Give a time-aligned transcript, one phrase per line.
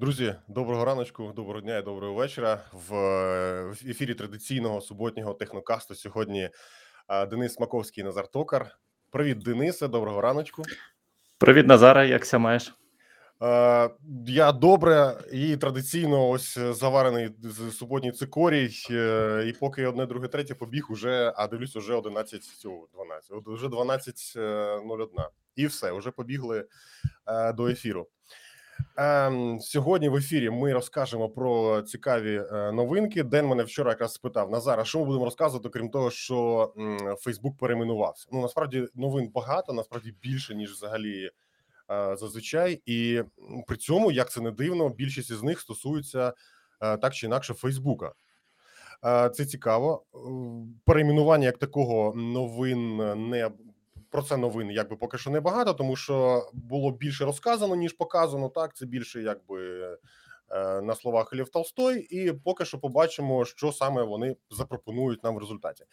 [0.00, 2.60] Друзі, доброго раночку, доброго дня і доброго вечора.
[2.72, 6.50] В е, ефірі традиційного суботнього технокасту сьогодні
[7.08, 8.78] е, Денис Маковський, Назар Токар.
[9.10, 10.62] Привіт, Денисе, доброго раночку.
[11.38, 12.74] Привіт, Назара, як ся маєш?
[13.42, 13.90] Е,
[14.26, 18.70] Я добре і традиційно ось заварений з- суботній цикорій.
[19.48, 23.66] І поки одне, друге, третє побіг, уже, а дивлюсь, уже 11, цю, 12, от уже
[23.68, 25.28] 12.01.
[25.56, 26.66] І все, вже побігли
[27.54, 28.08] до ефіру.
[28.96, 33.22] Ем, Сьогодні в ефірі ми розкажемо про цікаві е, новинки.
[33.22, 36.72] Ден мене вчора якраз спитав Назара, що ми будемо розказувати, крім того, що
[37.18, 38.28] Фейсбук перейменувався.
[38.32, 41.30] Ну насправді новин багато, насправді більше ніж взагалі
[41.90, 43.22] е, зазвичай, і
[43.66, 46.32] при цьому, як це не дивно, більшість із них стосуються
[46.80, 48.12] е, так чи інакше Фейсбука.
[49.34, 50.04] Це цікаво.
[50.84, 52.96] Перейменування як такого новин
[53.28, 53.50] не
[54.12, 58.48] про це новин, якби поки що не багато, тому що було більше розказано ніж показано.
[58.48, 59.82] Так це більше, якби
[60.50, 65.38] е, на словах Лев Толстой, і поки що побачимо, що саме вони запропонують нам в
[65.38, 65.84] результаті.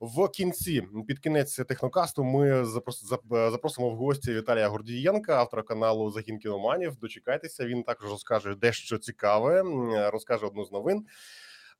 [0.00, 6.38] В кінці під кінець технокасту ми запрос, запросимо в гості Віталія Гордієнка, автора каналу Загін
[6.38, 6.96] кіноманів.
[6.96, 9.62] Дочекайтеся, він також розкаже дещо цікаве,
[10.10, 11.06] розкаже одну з новин.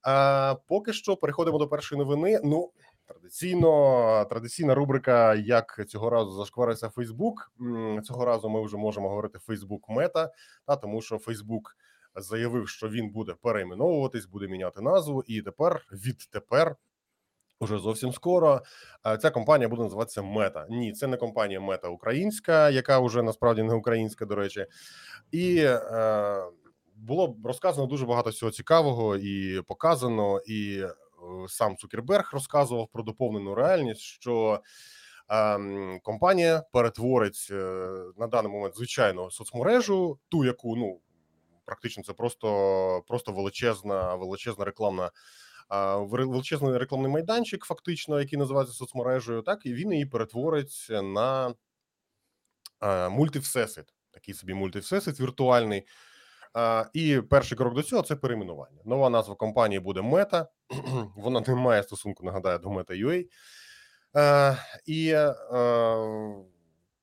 [0.03, 2.41] А поки що переходимо до першої новини.
[2.45, 2.71] Ну
[3.13, 7.53] традиційно, традиційна рубрика, як цього разу зашкварився Фейсбук.
[8.05, 10.31] Цього разу ми вже можемо говорити Фейсбук Мета,
[10.67, 11.77] та тому що Фейсбук
[12.17, 16.77] заявив, що він буде перейменовуватись, буде міняти назву, і тепер відтепер.
[17.61, 18.63] Уже зовсім скоро
[19.07, 20.67] е, ця компанія буде називатися Мета.
[20.71, 24.67] Ні, це не компанія Мета Українська, яка вже насправді не українська, до речі,
[25.31, 26.43] і е,
[26.97, 30.41] було розказано дуже багато всього цікавого і показано.
[30.47, 30.83] І
[31.49, 34.61] сам Цукерберг розказував про доповнену реальність, що
[35.29, 37.55] ем, компанія перетворить е,
[38.17, 41.01] на даний момент звичайну соцмережу, ту, яку ну
[41.65, 45.11] практично це просто, просто величезна, величезна рекламна.
[45.69, 51.55] а, Величезний рекламний майданчик, фактично, який називається соцмережею, так і він її перетворить на
[52.83, 55.87] е, мультивсесвіт, такий собі мультивсесвіт віртуальний.
[56.55, 58.81] А, і перший крок до цього це перейменування.
[58.85, 60.49] Нова назва компанії буде Мета.
[61.17, 63.27] Вона не має стосунку, нагадаю, до Meta.ua.
[64.17, 65.35] Е, і е,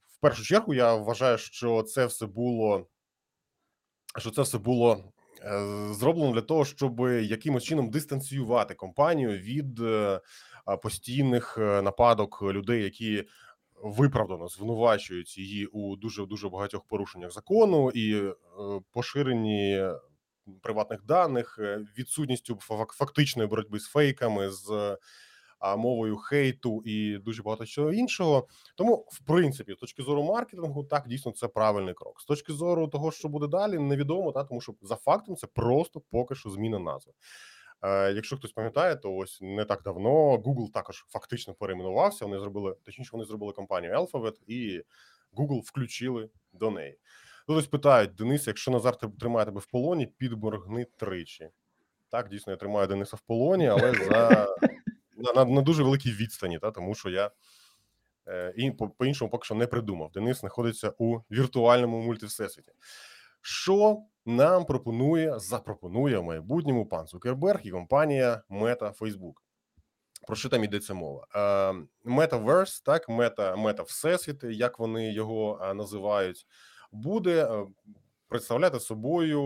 [0.07, 2.87] в першу чергу я вважаю, що це все було
[4.17, 5.03] що це все було
[5.41, 10.21] е, зроблено для того, щоб якимось чином дистанціювати компанію від е,
[10.81, 13.23] постійних е, нападок людей, які
[13.83, 18.33] виправдано звинувачують її у дуже дуже багатьох порушеннях закону і е,
[18.91, 19.85] поширенні
[20.61, 24.97] приватних даних, е, відсутністю фак- фактичної боротьби з фейками, з
[25.59, 28.47] а, мовою хейту і дуже багато чого іншого.
[28.75, 32.21] Тому, в принципі, з точки зору маркетингу, так дійсно це правильний крок.
[32.21, 36.01] З точки зору того, що буде далі, невідомо, та тому що за фактом це просто
[36.11, 37.13] поки що зміна назви.
[37.81, 42.25] Е, якщо хтось пам'ятає, то ось не так давно Google також фактично перейменувався.
[42.25, 44.83] Вони зробили точніше, вони зробили компанію Alphabet і
[45.33, 46.97] Google включили до неї.
[47.47, 51.49] Тут ось питають Денис, якщо Назар тримає тебе в полоні, підморгни тричі.
[52.09, 54.47] Так, дійсно, я тримаю Дениса в полоні, але за
[55.17, 57.31] на, на, на дуже великій відстані, та тому що я
[58.27, 60.11] е, і по, по-іншому поки що не придумав.
[60.11, 62.71] Денис знаходиться у віртуальному мультивсесвіті.
[63.41, 69.33] Що нам пропонує, запропонує в майбутньому пан Цукерберг і компанія Meta Facebook?
[70.27, 71.27] Про що там йдеться мова?
[72.05, 76.47] Metaverse, так, мета, мета всесвіт, як вони його е, називають,
[76.91, 77.65] буде е,
[78.27, 79.41] представляти собою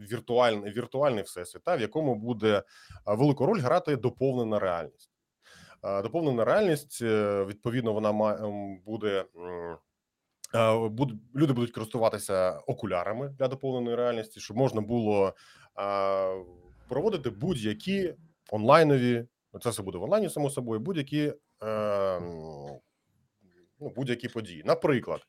[0.00, 2.62] віртуальний, віртуальний всесвіт, та, в якому буде е,
[3.06, 5.10] велику роль грати доповнена реальність.
[5.82, 7.02] Доповнена реальність,
[7.46, 9.24] відповідно, вона ма- ем, буде.
[11.34, 15.34] Люди будуть користуватися окулярами для доповненої реальності, щоб можна було
[16.88, 18.14] проводити будь-які
[18.50, 19.26] онлайнові.
[19.62, 22.20] Це все буде в онлайні, само собою, будь-які е,
[23.80, 24.62] ну, будь-які події.
[24.64, 25.20] Наприклад,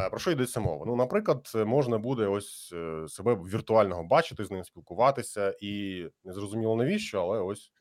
[0.00, 0.84] е, про що йдеться мова?
[0.86, 6.76] Ну, наприклад, можна буде ось е, себе віртуального бачити, з ним спілкуватися, і не зрозуміло
[6.76, 7.72] навіщо, але ось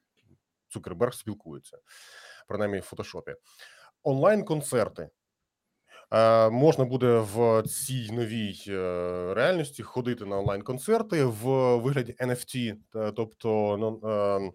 [0.68, 1.78] Цукерберг спілкується,
[2.48, 3.36] принаймні в фотошопі.
[4.04, 5.10] Онлайн-концерти.
[6.12, 12.76] Е, можна буде в цій новій е, реальності ходити на онлайн-концерти в вигляді NFT,
[13.16, 14.52] тобто ну, е,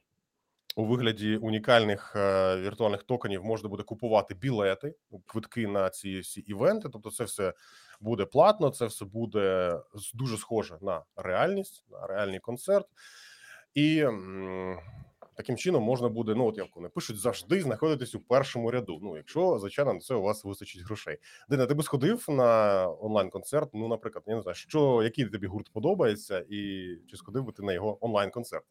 [0.76, 4.94] у вигляді унікальних е, віртуальних токенів можна буде купувати білети,
[5.26, 6.88] квитки на ці всі івенти.
[6.92, 7.54] Тобто, це все
[8.00, 9.78] буде платно, це все буде
[10.14, 12.86] дуже схоже на реальність, на реальний концерт.
[13.74, 14.04] І
[15.34, 18.98] Таким чином можна буде, ну от як вони пишуть, завжди знаходитись у першому ряду.
[19.02, 21.18] Ну, якщо звичайно на це у вас вистачить грошей.
[21.48, 23.70] Дина, ти би сходив на онлайн-концерт?
[23.74, 27.62] Ну, наприклад, я не знаю, що який тобі гурт подобається, і чи сходив би ти
[27.62, 28.64] на його онлайн-концерт?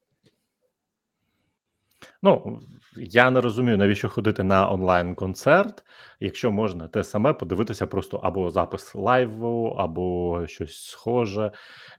[2.22, 2.60] Ну,
[2.96, 5.84] я не розумію, навіщо ходити на онлайн-концерт,
[6.20, 11.52] якщо можна те саме подивитися просто або запис лайву, або щось схоже.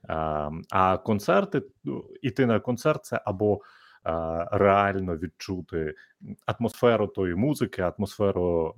[0.07, 3.59] А, а концерти, ну, іти на концерт це або
[4.51, 5.93] реально відчути
[6.45, 8.75] атмосферу тої музики, атмосферу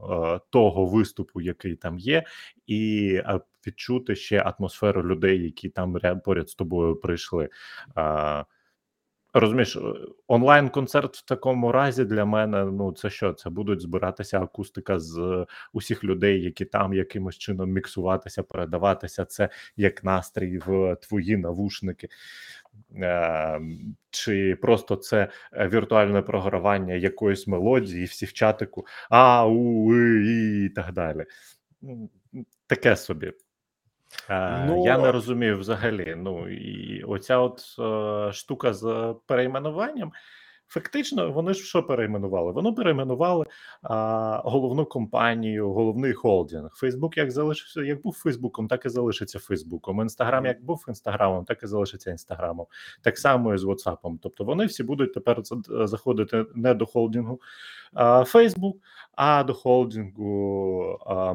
[0.50, 2.24] того виступу, який там є,
[2.68, 3.22] і
[3.68, 7.50] відчути ще атмосферу людей, які там ряд поряд з тобою прийшли.
[9.34, 9.80] Розумієш, е,
[10.28, 13.34] онлайн-концерт в такому разі для мене ну це що?
[13.34, 19.26] Це будуть збиратися акустика з усіх людей, які там якимось чином міксуватися, передаватися.
[19.26, 22.10] Це як настрій в твої навушники,
[24.10, 30.70] чи просто це е, віртуальне програвання якоїсь мелодії, всі в чатику, а у і, і
[30.70, 31.26] так далі.
[32.68, 33.34] Таке собі.
[34.30, 36.16] Е, Ну, я не розумію взагалі.
[36.18, 40.12] Ну і оця от е, штука з перейменуванням.
[40.70, 42.52] Фактично, вони ж що перейменували?
[42.52, 43.46] Вони перейменували
[43.82, 46.70] а, головну компанію, головний холдинг.
[46.76, 50.02] Фейсбук як залишився, як був Фейсбуком, так і залишиться Фейсбуком.
[50.02, 52.66] Інстаграм як був інстаграмом, так і залишиться інстаграмом.
[53.02, 54.18] Так само і з WhatsApp.
[54.22, 57.42] Тобто вони всі будуть тепер заходити не до холдингу
[57.94, 58.78] а, Фейсбук,
[59.16, 61.34] а до холдингу а,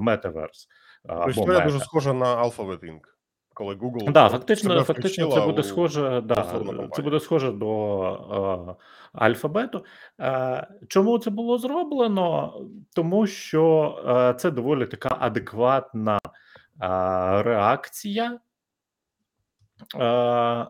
[1.09, 3.01] а, Тобто дуже схожа на Alphabet Inc.,
[3.55, 6.23] коли Google Да, фактично, фактично, це буде у схоже.
[6.25, 6.47] Да,
[6.93, 9.85] це буде схоже до е, альфабету.
[10.21, 12.55] Е, чому це було зроблено?
[12.95, 16.29] Тому що е, це доволі така адекватна е,
[17.43, 18.39] реакція.
[19.95, 20.67] Е,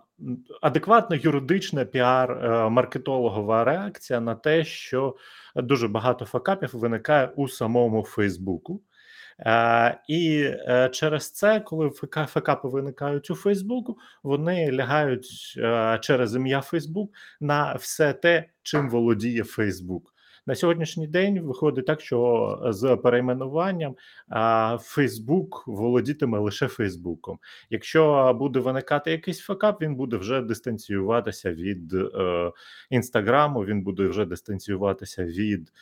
[0.63, 5.17] адекватна юридична піар е, маркетологова реакція на те, що
[5.57, 8.83] дуже багато факапів виникає у самому Фейсбуку.
[9.41, 16.35] Е, і е, через це, коли ФК, факапи виникають у Фейсбуку, вони лягають е, через
[16.35, 20.15] ім'я Фейсбук на все те, чим володіє Фейсбук.
[20.47, 23.97] На сьогоднішній день виходить так, що з перейменуванням
[24.81, 27.39] Фейсбук володітиме лише Фейсбуком.
[27.71, 31.95] Якщо буде виникати якийсь факап, він буде вже дистанціюватися від
[32.91, 35.73] інстаграму, він буде вже дистанціюватися від.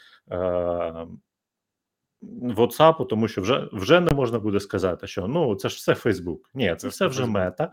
[2.57, 6.51] WhatsApp, тому що вже вже не можна буде сказати, що ну це ж все Фейсбук.
[6.55, 7.73] Ні, це Це все вже мета.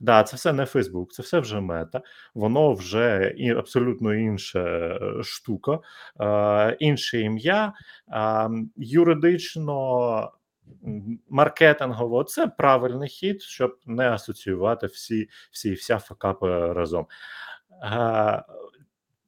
[0.00, 2.02] Да, це все не Фейсбук, це все вже мета.
[2.34, 5.78] Воно вже і абсолютно інша е, штука,
[6.20, 7.72] е, інше ім'я,
[8.12, 10.32] е, юридично.
[11.28, 17.06] Маркетингово це правильний хід, щоб не асоціювати всі, всі вся факапи разом.
[17.82, 18.42] Е,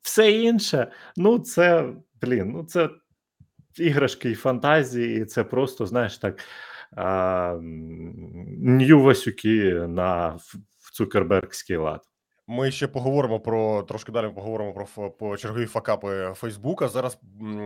[0.03, 1.93] все інше, ну це
[2.23, 2.89] блін, ну це
[3.77, 6.45] іграшки і фантазії, і це просто, знаєш, так.
[8.59, 10.39] Нью Васюки на
[10.93, 12.01] Цукербергський лад.
[12.47, 14.33] Ми ще поговоримо про трошки далі.
[14.35, 16.89] Поговоримо про по чергові факапи Фейсбука.
[16.89, 17.19] Зараз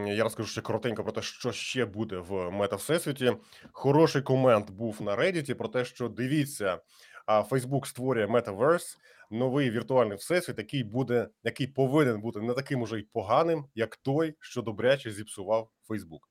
[0.06, 3.32] я розкажу ще коротенько про те, що ще буде в мета всесвіті.
[3.72, 6.78] Хороший комент був на Reddit про те, що дивіться,
[7.26, 8.96] а Фейсбук створює Metaverse,
[9.34, 14.34] новий віртуальний всесвіт, який буде, який повинен бути не таким уже й поганим, як той,
[14.40, 16.30] що добряче зіпсував Фейсбук.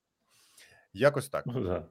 [0.94, 1.46] Якось так.
[1.46, 1.86] Ну.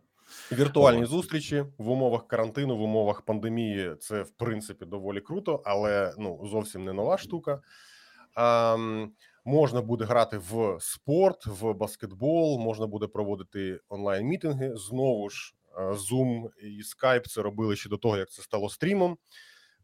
[0.52, 6.46] Віртуальні зустрічі в умовах карантину, в умовах пандемії це в принципі доволі круто, але ну
[6.50, 7.60] зовсім не нова штука.
[8.36, 9.12] Ем,
[9.44, 14.76] можна буде грати в спорт, в баскетбол, можна буде проводити онлайн мітинги.
[14.76, 19.18] Знову ж е, Zoom і Skype це робили ще до того, як це стало стрімом,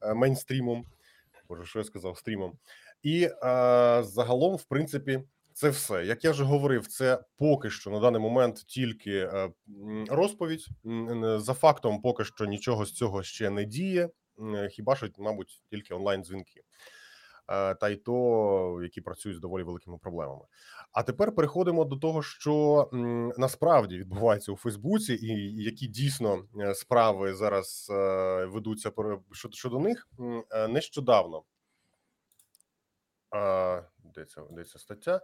[0.02, 0.84] е, мейнстрімом.
[1.48, 2.58] Боже, що я сказав стрімом.
[3.02, 3.30] І е,
[4.02, 6.04] загалом, в принципі, це все.
[6.06, 9.50] Як я вже говорив, це поки що на даний момент тільки е,
[10.08, 10.66] розповідь.
[11.36, 14.08] За фактом, поки що нічого з цього ще не діє.
[14.70, 16.62] Хіба що, мабуть, тільки онлайн дзвінки.
[17.48, 20.44] Е, Та й то, які працюють з доволі великими проблемами.
[20.92, 22.88] А тепер переходимо до того, що
[23.38, 27.94] насправді відбувається у Фейсбуці, і які дійсно е, справи зараз е,
[28.44, 28.92] ведуться
[29.52, 30.08] щодо, них.
[30.68, 31.42] Нещодавно
[34.14, 35.20] де ця, де ця стаття?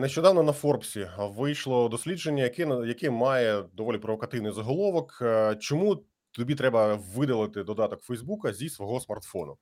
[0.00, 5.22] Нещодавно на Форбсі вийшло дослідження, яке яке має доволі провокативний заголовок.
[5.60, 9.58] Чому тобі треба видалити додаток Фейсбука зі свого смартфону?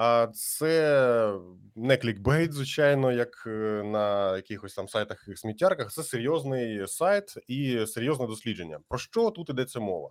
[0.00, 1.34] А це
[1.76, 5.92] не клікбейт, звичайно, як е, на якихось там сайтах і сміттярках.
[5.92, 8.78] Це серйозний сайт і серйозне дослідження.
[8.88, 10.10] Про що тут ідеться мова?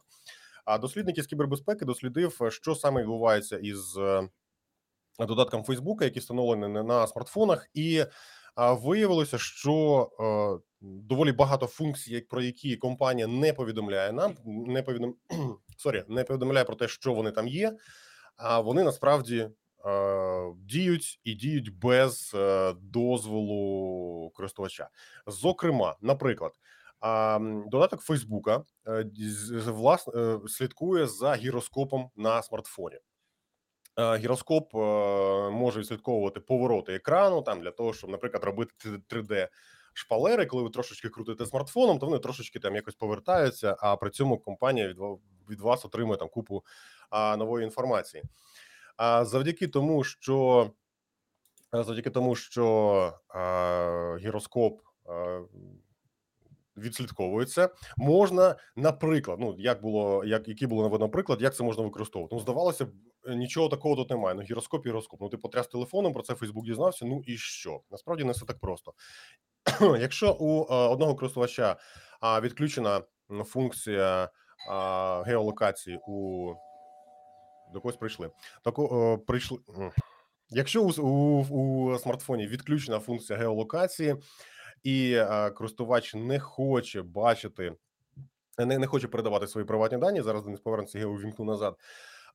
[0.65, 4.29] А дослідник із кібербезпеки дослідив, що саме відбувається із е,
[5.19, 8.05] додаткам Фейсбука, які встановлені на- на смартфонах, і
[8.57, 15.15] виявилося, що е, доволі багато функцій, про які компанія не повідомляє нам, не повідом...
[15.77, 17.77] Sorry, не повідомляє про те, що вони там є.
[18.37, 19.49] А вони насправді е,
[20.67, 24.89] діють і діють без е, дозволу користувача.
[25.27, 26.51] Зокрема, наприклад,
[27.65, 29.05] додаток Фейсбука е,
[29.65, 32.97] власне слідкує за гіроскопом на смартфоні.
[33.99, 34.73] Е, Гіроскоп
[35.53, 38.73] може відслідковувати повороти екрану там для того, щоб, наприклад, робити
[39.09, 39.47] 3D
[39.93, 40.45] шпалери.
[40.45, 43.75] Коли ви трошечки крутите смартфоном, то вони трошечки там якось повертаються.
[43.79, 44.95] А при цьому компанія
[45.49, 46.63] від, вас отримує там купу
[47.11, 48.23] нової інформації.
[48.97, 50.71] А завдяки тому, що
[51.73, 55.41] завдяки тому, що а, гіроскоп а,
[56.77, 62.35] відслідковується, можна, наприклад, ну як було, як який було наведено приклад, як це можна використовувати.
[62.35, 62.89] Ну, здавалося б,
[63.27, 64.35] нічого такого тут немає.
[64.35, 65.21] Ну, гіроскоп, гіроскоп.
[65.21, 67.05] Ну, ти потряс телефоном, про це Фейсбук дізнався.
[67.05, 67.81] Ну і що?
[67.91, 68.93] Насправді не все так просто.
[69.99, 71.75] Якщо у е, одного користувача
[72.21, 73.01] а, відключена
[73.45, 74.29] функція
[74.69, 76.53] а, геолокації у
[77.73, 78.31] до когось прийшли.
[78.63, 79.57] Так о, прийшли.
[80.49, 81.43] Якщо у, у,
[81.93, 84.15] у смартфоні відключена функція геолокації,
[84.83, 87.73] і е, користувач не хоче бачити,
[88.57, 90.21] не, не хоче передавати свої приватні дані.
[90.21, 91.75] Зараз Денис повернеться, його увімкну назад.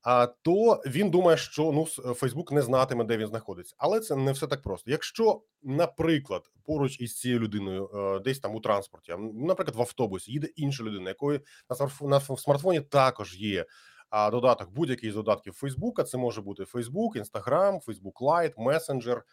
[0.02, 1.84] А то він думає, що ну
[2.14, 4.90] Фейсбук не знатиме, де він знаходиться, але це не все так просто.
[4.90, 10.32] Якщо, наприклад, поруч із цією людиною, е, десь там у транспорті, а, наприклад, в автобусі
[10.32, 13.66] їде інша людина, якої на смартф- смартфоні також є
[14.12, 16.04] а, додаток, будь-який з додатків Фейсбука.
[16.04, 19.24] Це може бути Фейсбук, Інстаграм, Фейсбук Лайт, Месенджер.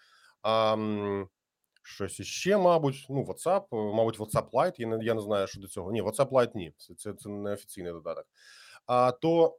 [1.83, 5.61] Щось іще, мабуть, ну, WhatsApp, е, мабуть, WhatsApp Lite, я не, я не знаю, що
[5.61, 5.91] до цього.
[5.91, 8.25] Ні, WhatsApp Lite ні, це, це, це не офіційний додаток.
[8.85, 9.57] А то,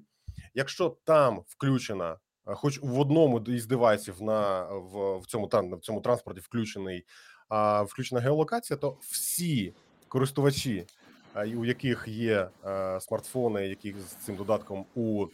[0.54, 5.80] якщо там включена, е, хоч в одному із девайсів на в, в цьому тран- в
[5.80, 7.06] цьому транспорті включений
[7.48, 9.74] а, включена геолокація, то всі
[10.08, 10.86] користувачі,
[11.34, 15.26] у яких є а, смартфони, які з цим додатком у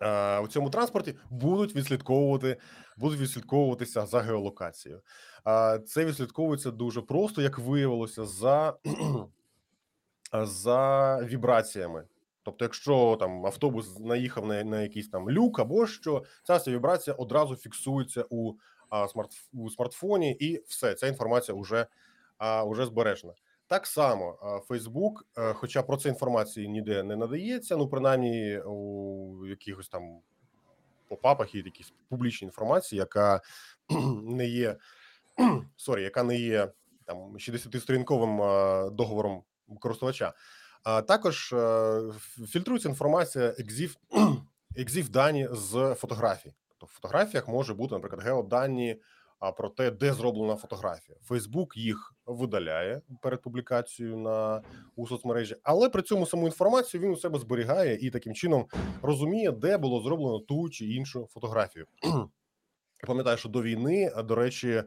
[0.00, 2.56] е, у цьому транспорті будуть відслідковувати,
[2.96, 5.00] будуть відслідковуватися за геолокацією.
[5.86, 8.76] Це відслідковується дуже просто, як виявилося, за,
[10.42, 12.04] за вібраціями.
[12.44, 17.16] Тобто, якщо там автобус наїхав на, на якийсь там люк або що, ця вся вібрація
[17.16, 18.52] одразу фіксується у,
[18.88, 21.86] а, смарт, у смартфоні, і все, ця інформація вже,
[22.38, 23.32] а, вже збережена.
[23.66, 24.38] Так само
[25.38, 30.20] е, хоча про це інформації ніде не надається, ну принаймні у якихось там
[31.08, 33.40] попапах є якісь публічні інформації, яка
[34.22, 34.76] не є
[35.76, 36.72] sorry, яка не є
[37.04, 39.42] там 60-сторінковим а, договором
[39.80, 40.32] користувача.
[40.82, 42.00] А також е,
[42.48, 43.96] фільтрується інформація EXIF,
[44.76, 46.54] екзів дані з фотографій.
[46.68, 49.00] Тобто в фотографіях може бути, наприклад, геодані
[49.44, 51.18] а, про те, де зроблена фотографія.
[51.22, 54.62] Фейсбук їх видаляє перед публікацією на
[54.96, 58.66] у соцмережі, але при цьому саму інформацію він у себе зберігає і таким чином
[59.02, 61.86] розуміє, де було зроблено ту чи іншу фотографію.
[63.06, 64.82] Пам'ятаю, що до війни, до речі,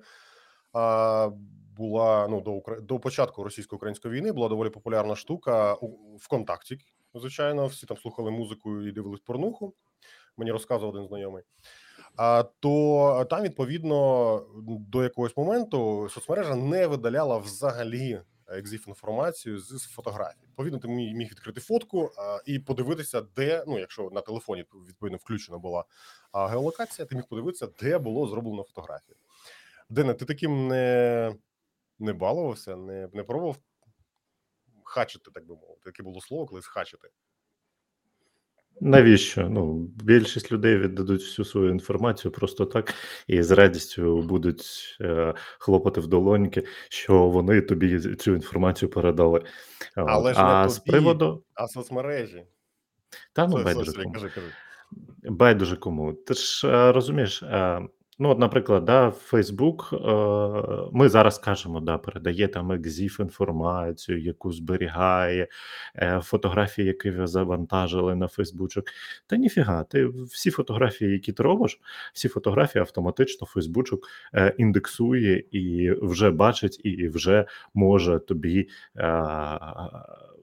[1.78, 6.78] була ну до Укра- до початку російсько-української війни була доволі популярна штука у ВКонтакті.
[7.14, 9.74] Звичайно, всі там слухали музику і дивились порнуху.
[10.38, 11.44] Мені розказував один знайомий.
[12.60, 20.46] То там відповідно до якогось моменту соцмережа не видаляла взагалі екзиф інформацію з фотографій.
[20.48, 22.12] Відповідно, ти міг відкрити фотку
[22.46, 25.84] і подивитися, де ну, якщо на телефоні відповідно включена була
[26.34, 29.16] геолокація, ти міг подивитися, де було зроблено фотографію.
[29.90, 31.36] Дене, ти таким не,
[32.00, 33.58] не балувався, не, не пробував
[34.84, 35.82] хачити, так би мовити.
[35.84, 37.08] Таке було слово, колись хачити.
[38.82, 39.50] Навіщо?
[39.50, 42.94] Ну, більшість людей віддадуть всю свою інформацію просто так
[43.28, 49.44] і з радістю будуть е, хлопати в долоньки, що вони тобі цю інформацію передали.
[49.96, 50.92] Але ж не з тобі.
[50.92, 51.44] приводу.
[51.54, 52.44] А соцмережі.
[53.34, 54.14] Та ну байдуже кому.
[54.14, 54.48] кажи, кажи.
[55.24, 56.14] Байдуже кому.
[56.14, 57.82] Ти ж е, розумієш, е,
[58.20, 59.38] ну, от, наприклад, да, е,
[60.92, 65.48] ми зараз кажемо, да, передає там екзіф інформацію, яку зберігає,
[65.96, 68.86] е, фотографії, які ви завантажили на Фейсбучок.
[69.28, 71.80] Та ніфіга, ти всі фотографії, які ти робиш,
[72.14, 79.04] всі фотографії автоматично Фейсбучок е, індексує і вже бачить, і вже може тобі е,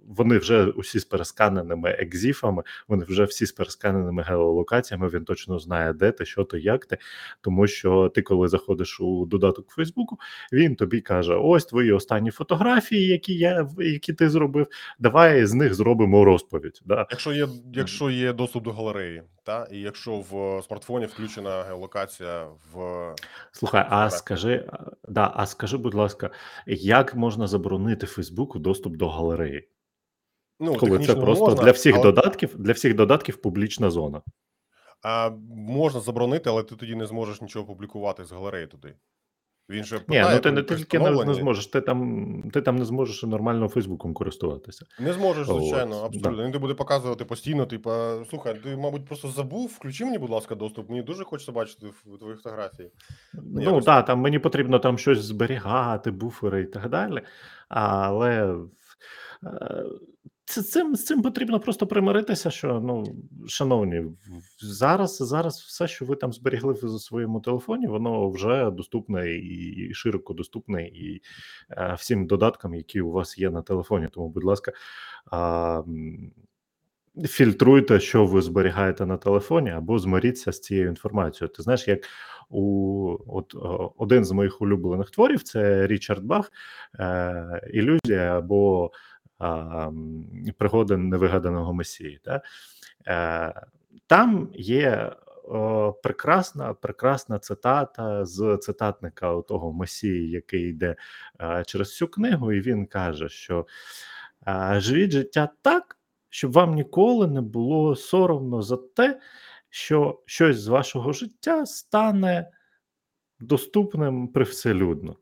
[0.08, 5.08] вони вже усі з пересканеними екзіфами, вони вже всі з пересканеними геолокаціями.
[5.08, 6.98] Він точно знає, де ти, що ти, як ти.
[7.40, 10.18] Тому що ти, коли заходиш у додаток Фейсбуку,
[10.52, 14.66] він тобі каже: ось твої останні фотографії, які я які ти зробив.
[14.98, 16.80] Давай з них зробимо розповідь.
[16.84, 17.06] Да?
[17.10, 23.14] Якщо є, якщо є доступ до галереї, та і якщо в смартфоні включена геолокація в
[23.52, 24.68] Слухай, а скажи,
[25.08, 26.30] да, а скажи, будь ласка,
[26.66, 29.68] як можна заборонити Фейсбуку доступ до галереї?
[30.64, 34.22] Ну Коли це просто можна, для всіх але, додатків, для всіх додатків публічна зона.
[35.02, 38.94] а, можна заборонити, але ти тоді не зможеш нічого публікувати з галереї туди.
[39.68, 42.84] Він же Ні, ну ти не тільки не, не зможеш, ти там, ти там не
[42.84, 44.86] зможеш нормально Фейсбуком користуватися.
[44.98, 46.06] Не зможеш, От, звичайно, да.
[46.06, 46.44] абсолютно.
[46.44, 47.66] Він ти буде показувати постійно.
[47.66, 49.66] Типа, слухай, ти, мабуть, просто забув.
[49.66, 50.90] Включи мені, будь ласка, доступ.
[50.90, 51.86] Мені дуже хочеться бачити
[52.18, 52.90] твої фотографії.
[53.34, 57.22] Ну якось так, там мені потрібно там щось зберігати, буфери і так далі.
[57.68, 58.56] Але
[59.44, 59.84] е,
[60.44, 63.04] це, цим, з цим потрібно просто примиритися, що ну,
[63.48, 64.04] шановні,
[64.58, 70.34] зараз, зараз все, що ви там зберігли в своєму телефоні, воно вже доступне і широко
[70.34, 71.22] доступне і
[71.70, 74.08] е, всім додаткам, які у вас є на телефоні.
[74.12, 74.72] Тому, будь ласка,
[75.32, 76.32] м,
[77.24, 81.54] фільтруйте, що ви зберігаєте на телефоні, або змиріться з цією інформацією.
[81.54, 82.00] Ти знаєш, як
[82.50, 83.54] у от
[83.96, 86.52] один з моїх улюблених творів це Річард Бах,
[86.98, 88.90] е, ілюзія або
[89.38, 89.90] а,
[90.58, 92.20] пригоди невигаданого месії.
[92.24, 92.42] Та?
[93.06, 93.66] Е,
[94.06, 95.12] там є
[95.44, 100.96] о, прекрасна, прекрасна цитата з цитатника того месії, який йде
[101.40, 103.66] е, через всю книгу, і він каже, що
[104.48, 105.98] е, живіть життя так,
[106.28, 109.20] щоб вам ніколи не було соромно за те,
[109.70, 112.50] що щось з вашого життя стане
[113.40, 115.16] доступним привселюдно.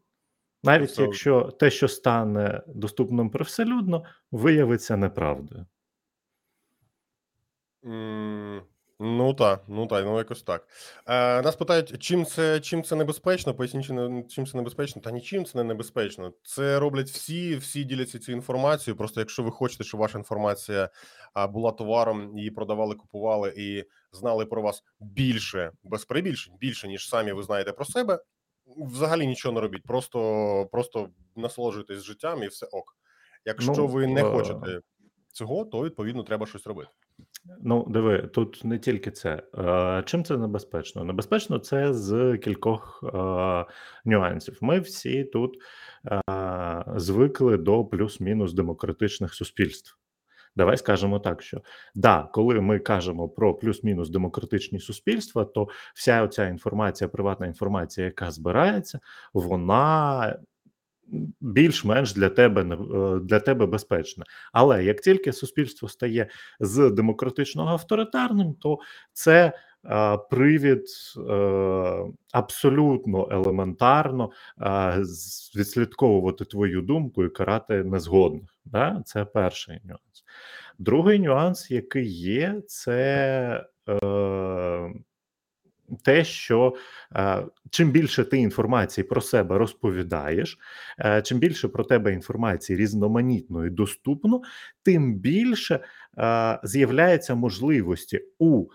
[0.65, 5.67] Навіть Тобто- якщо те, що стане доступним привселюдно, виявиться неправдою.
[7.85, 8.63] М,
[9.05, 10.67] Ну так, ну так, ну якось так.
[11.07, 13.55] Е, нас питають, чим це, чим це небезпечно?
[13.55, 15.03] Поясніть, не- чим це небезпечно?
[15.03, 16.33] Та нічим це не небезпечно.
[16.45, 18.97] Це роблять всі, всі діляться цією інформацією.
[18.99, 20.89] Просто якщо ви хочете, щоб ваша інформація
[21.49, 27.33] була товаром, її продавали, купували і знали про вас більше, без перебільшень, більше, ніж самі
[27.33, 28.19] ви знаєте про себе.
[28.67, 29.83] Взагалі нічого не робіть.
[29.83, 32.97] Просто, просто насолоджуйтесь життям і все ок.
[33.45, 34.81] Якщо Ну, ви не е, хочете
[35.33, 36.91] цього, то відповідно треба щось робити.
[37.63, 39.43] Ну, диви, тут не тільки це.
[39.59, 41.05] Е, чим це небезпечно?
[41.05, 43.09] Небезпечно це з кількох е,
[44.05, 44.59] нюансів.
[44.61, 45.55] Ми всі тут
[46.07, 49.99] е, звикли до плюс-мінус демократичних суспільств.
[50.57, 51.61] Давай скажемо так, що
[51.95, 58.31] да, коли ми кажемо про плюс-мінус демократичні суспільства, то вся оця інформація, приватна інформація, яка
[58.31, 59.01] збирається,
[59.35, 60.37] вона
[61.41, 64.25] більш-менш для тебе е, для тебе безпечна.
[64.53, 66.27] Але як тільки суспільство стає
[66.61, 68.79] з демократичного авторитарним, то
[69.13, 69.53] це
[70.31, 70.85] привід
[71.31, 71.33] е,
[72.33, 74.31] абсолютно елементарно
[75.57, 78.51] відслідковувати твою думку і карати незгодних.
[78.65, 79.03] Да?
[79.07, 80.25] Це перший нюанс.
[80.79, 84.93] Другий нюанс, який є, це е,
[86.05, 86.75] те, що
[87.17, 90.59] е, чим більше ти інформації про себе розповідаєш,
[91.23, 94.41] чим більше про тебе інформації різноманітно і доступно,
[94.83, 95.81] тим більше
[96.65, 98.67] з'являється можливості у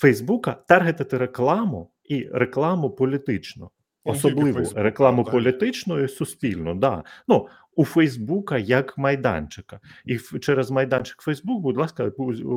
[0.00, 3.70] Фейсбука таргетити рекламу і рекламу політичну.
[4.04, 6.74] Ну, Особливо рекламу політичну і суспільну.
[6.74, 7.04] Да.
[7.28, 9.80] Ну, у Фейсбука як майданчика.
[10.04, 12.12] І через майданчик Фейсбук, будь ласка,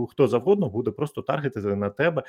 [0.10, 2.24] хто завгодно буде просто таргетити на тебе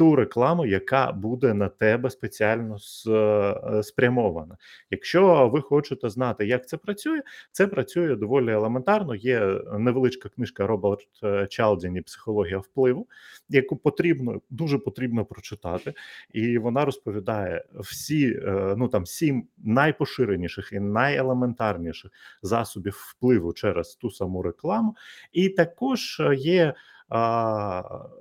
[0.00, 2.76] ту рекламу, яка буде на тебе спеціально
[3.08, 4.56] е, спрямована.
[4.90, 9.14] Якщо ви хочете знати, як це працює, це працює доволі елементарно.
[9.14, 13.08] Є невеличка книжка Роберт е, Чалдіні Психологія впливу,
[13.48, 15.94] яку потрібно дуже потрібно прочитати,
[16.30, 22.10] і вона розповідає всі е, ну там сім найпоширеніших і найелементарніших
[22.42, 24.96] засобів впливу через ту саму рекламу.
[25.32, 26.74] І також є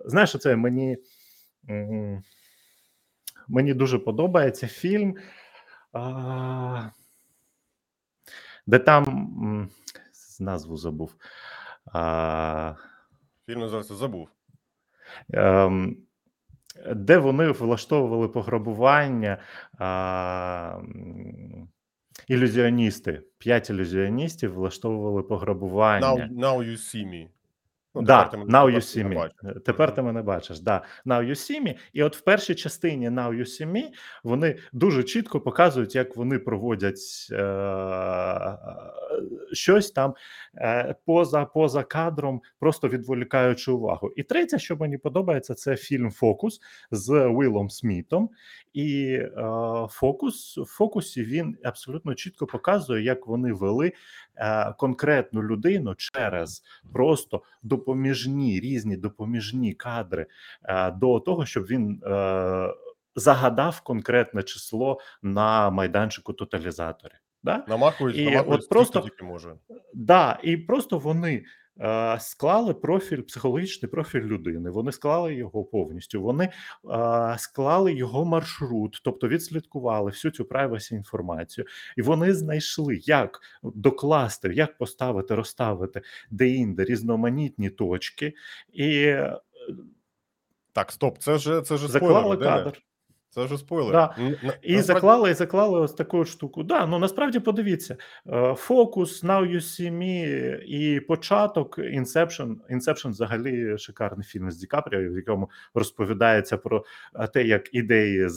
[0.06, 0.98] знаєш, це мені.
[3.48, 5.16] Мені дуже подобається фільм,
[8.68, 9.70] де там
[10.40, 11.16] назву забув.
[13.46, 14.30] Фільм називається забув.
[15.34, 15.98] ем,
[16.96, 19.38] де вони влаштовували пограбування
[19.80, 20.82] а,
[22.28, 23.24] ілюзіоністи.
[23.38, 26.16] П'ять ілюзіоністів влаштовували пограбування.
[26.16, 27.28] Now, now you see me.
[27.96, 29.16] Ну, да, тепер ти Now тепер You See Me.
[29.16, 29.36] бачиш.
[29.44, 30.60] Е, Тепер ти мене бачиш.
[30.60, 30.84] Да.
[31.06, 31.76] Now You See Me.
[31.94, 33.84] І от в першій частині Now You See Me
[34.24, 38.58] вони дуже чітко показують, як вони проводять е-
[39.54, 40.14] щось там
[40.58, 44.12] е- поза, поза кадром, просто відволікаючи увагу.
[44.16, 46.60] І третє, що мені подобається, це фільм Фокус
[46.92, 48.30] з Уілом Смітом.
[48.74, 49.32] І е,
[49.90, 53.94] фокус в фокусі він абсолютно чітко показує, як вони вели е,
[54.78, 60.26] конкретну людину через просто допоміжні різні допоміжні кадри
[60.64, 62.74] е, до того, щоб він е,
[63.16, 67.14] загадав конкретне число на майданчику тоталізаторі.
[67.44, 67.64] Да?
[67.68, 69.56] Намахують, І намахують от просто- може.
[69.94, 71.44] Да, і просто вони е,
[72.20, 74.70] склали профіль, психологічний профіль людини.
[74.70, 76.22] Вони склали його повністю.
[76.22, 76.52] Вони е,
[77.38, 81.66] склали його маршрут, тобто відслідкували всю цю privacy інформацію,
[81.98, 88.34] і вони знайшли, як докласти, як поставити, розставити де-інде різноманітні точки,
[88.74, 89.38] і е,
[90.74, 92.40] Так, стоп, це вже це вже заклали спойлер.
[92.40, 92.64] Дене.
[92.64, 92.82] кадр.
[93.30, 93.92] Це вже спойлер.
[93.92, 94.16] Да.
[94.62, 96.64] І насправді- заклали, і заклали ось таку от штуку.
[96.64, 102.56] Да, ну насправді подивіться: е, фокус, Now You See Me і початок Inception.
[102.72, 108.28] Inception взагалі шикарний фільм з Ді Капріо, в якому розповідається про е, те, як ідеї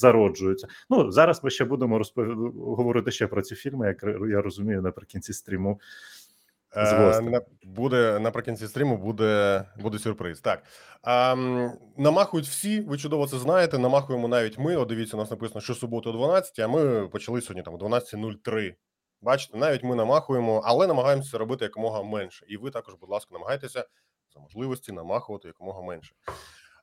[0.00, 0.68] зароджуються.
[0.90, 2.26] Ну зараз ми ще будемо розпов...
[2.54, 5.80] говорити ще про ці фільми, як я розумію, наприкінці стріму.
[6.76, 10.40] Е, буде наприкінці стріму буде, буде сюрприз.
[10.40, 10.62] Так
[11.04, 12.80] ем, намахують всі.
[12.80, 13.78] Ви чудово це знаєте.
[13.78, 14.76] Намахуємо навіть ми.
[14.76, 17.78] От дивіться, у нас написано, що субота о 12, а ми почали сьогодні там о
[17.78, 18.74] 12.03.
[19.22, 22.46] Бачите, навіть ми намахуємо, але намагаємося робити якомога менше.
[22.48, 23.84] І ви також, будь ласка, намагайтеся
[24.34, 26.14] за можливості намахувати якомога менше.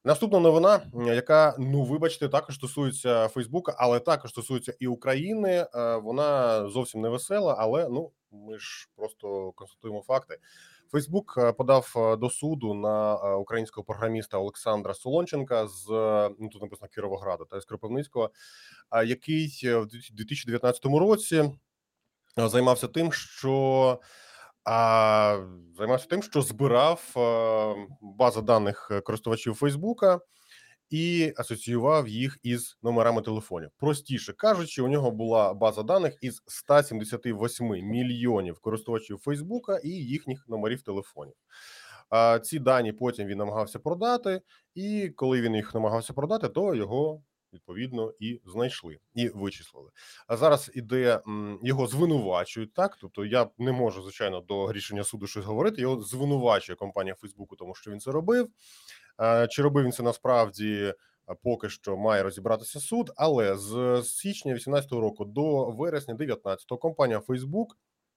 [0.06, 5.68] Наступна новина, яка ну вибачте, також стосується Фейсбука, але також стосується і України.
[5.76, 10.38] Е, Вона зовсім не весела, але ну ми ж просто констатуємо факти.
[10.92, 15.86] Фейсбук е, подав е, до суду на е, українського програміста Олександра Солонченка з
[16.40, 18.30] ну тут написано Кіровограда та з Кропивницького,
[19.06, 21.52] який в 2019 році
[22.38, 24.00] займався тим, що
[24.64, 25.46] а,
[25.78, 27.12] займався тим, що збирав
[28.02, 30.20] бази даних користувачів Фейсбука
[30.94, 33.70] і асоціював їх із номерами телефонів.
[33.78, 40.82] Простіше кажучи, у нього була база даних із 178 мільйонів користувачів Фейсбука і їхніх номерів
[40.82, 41.34] телефонів.
[42.10, 44.42] А ці дані потім він намагався продати,
[44.76, 47.22] і коли він їх намагався продати, то його
[47.54, 49.90] відповідно і знайшли і вичислили.
[50.28, 51.22] А зараз іде
[51.64, 52.98] його звинувачують так.
[53.02, 55.82] Тобто я не можу звичайно до рішення суду щось говорити.
[55.82, 58.50] Його звинувачує компанія Фейсбуку, тому що він це робив.
[59.22, 60.94] Е, Чи робив він це насправді?
[61.44, 67.66] Поки що має розібратися суд, але з січня 2018 року до вересня 2019 компанія Facebook,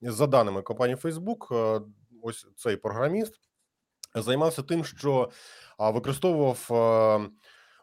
[0.01, 1.81] за даними компанії Facebook, е,
[2.23, 3.41] ось цей програміст
[4.23, 5.31] займався тим, що
[5.79, 7.31] використовував е,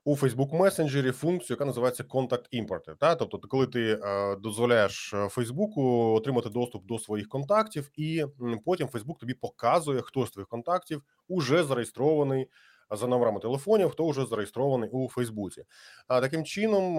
[0.06, 2.96] у Facebook месенджері функцію, яка називається Contact Import.
[3.00, 8.26] Та тобто, коли ти е, дозволяєш е, Фейсбуку отримати доступ до своїх контактів, і
[8.66, 12.48] потім Facebook тобі показує, хто з твоїх контактів уже зареєстрований
[12.94, 15.64] за номерами телефонів, хто вже зареєстрований у Фейсбуці.
[16.08, 16.98] А таким чином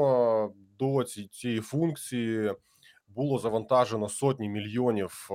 [0.79, 2.53] до цієї функції
[3.09, 5.29] було завантажено сотні мільйонів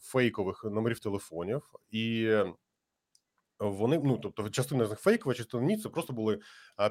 [0.00, 2.36] фейкових номерів телефонів, і
[3.58, 5.76] вони ну тобто частина з них фейкова, частина ні.
[5.76, 6.38] Це просто були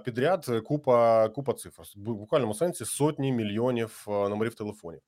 [0.06, 1.84] підряд купа купа цифр.
[1.96, 5.02] В буквальному сенсі сотні мільйонів номерів телефонів.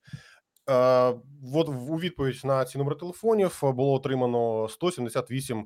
[1.53, 5.63] От у відповідь на ці номери телефонів було отримано 178 а,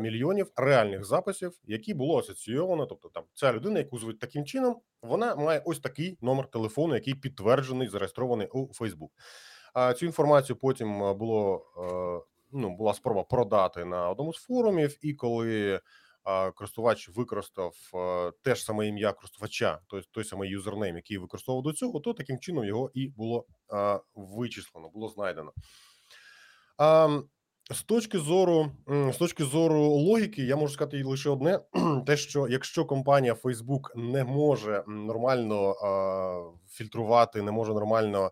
[0.00, 2.86] мільйонів реальних записів, які було асоційовано.
[2.86, 7.14] Тобто, там ця людина, яку звуть таким чином, вона має ось такий номер телефону, який
[7.14, 9.08] підтверджений, зареєстрований у Facebook.
[9.74, 11.66] А цю інформацію потім було
[12.52, 15.80] ну була спроба продати на одному з форумів, і коли
[16.54, 17.74] користувач використав
[18.42, 22.38] те ж саме ім'я користувача, той, той самий юзернейм, який використовував до цього, то таким
[22.38, 25.52] чином його і було а, вичислено, було знайдено.
[26.78, 27.20] А,
[27.70, 31.60] з точки зору з точки зору логіки, я можу сказати лише одне:
[32.06, 35.74] те, що якщо компанія Facebook не може нормально
[36.70, 38.30] фільтрувати, не може нормально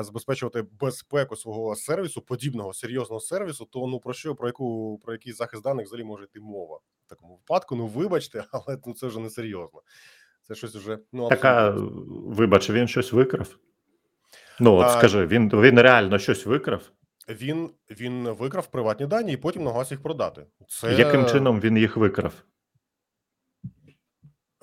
[0.00, 5.32] забезпечувати безпеку свого сервісу, подібного серйозного сервісу, то ну про що про яку про який
[5.32, 7.76] захист даних взагалі може йти мова в такому випадку?
[7.76, 9.80] Ну вибачте, але ну це вже не серйозно.
[10.42, 11.70] Це щось уже ну Така,
[12.26, 13.56] вибач, він щось викрав.
[14.60, 16.90] Ну, от А, скажи, він, він реально щось викрав?
[17.28, 20.46] Він він викрав приватні дані і потім намагався їх продати.
[20.68, 22.34] Це Яким чином він їх викрав?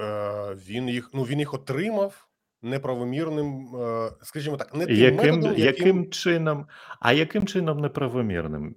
[0.01, 2.27] Е, він їх ну він їх отримав
[2.61, 6.67] неправомірним, е, скажімо так, не тим Яким, методом, яким чином,
[6.99, 8.75] а яким чином неправомірним?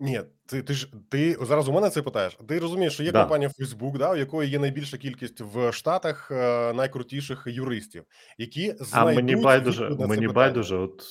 [0.00, 2.38] Ні, ти ти ж ти зараз у мене це питаєш.
[2.48, 3.20] Ти розумієш, що є Да.
[3.20, 8.04] компанія Facebook, да, у якої є найбільша кількість в Штатах е, найкрутіших юристів,
[8.38, 11.04] які А мені байдуже, мені байдуже, от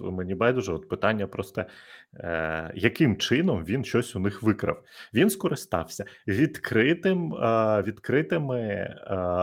[0.00, 1.66] мені байдуже, от питання просте,
[2.14, 4.82] е, яким чином він щось у них викрав?
[5.14, 8.96] Він скористався відкритим, е, відкритими е,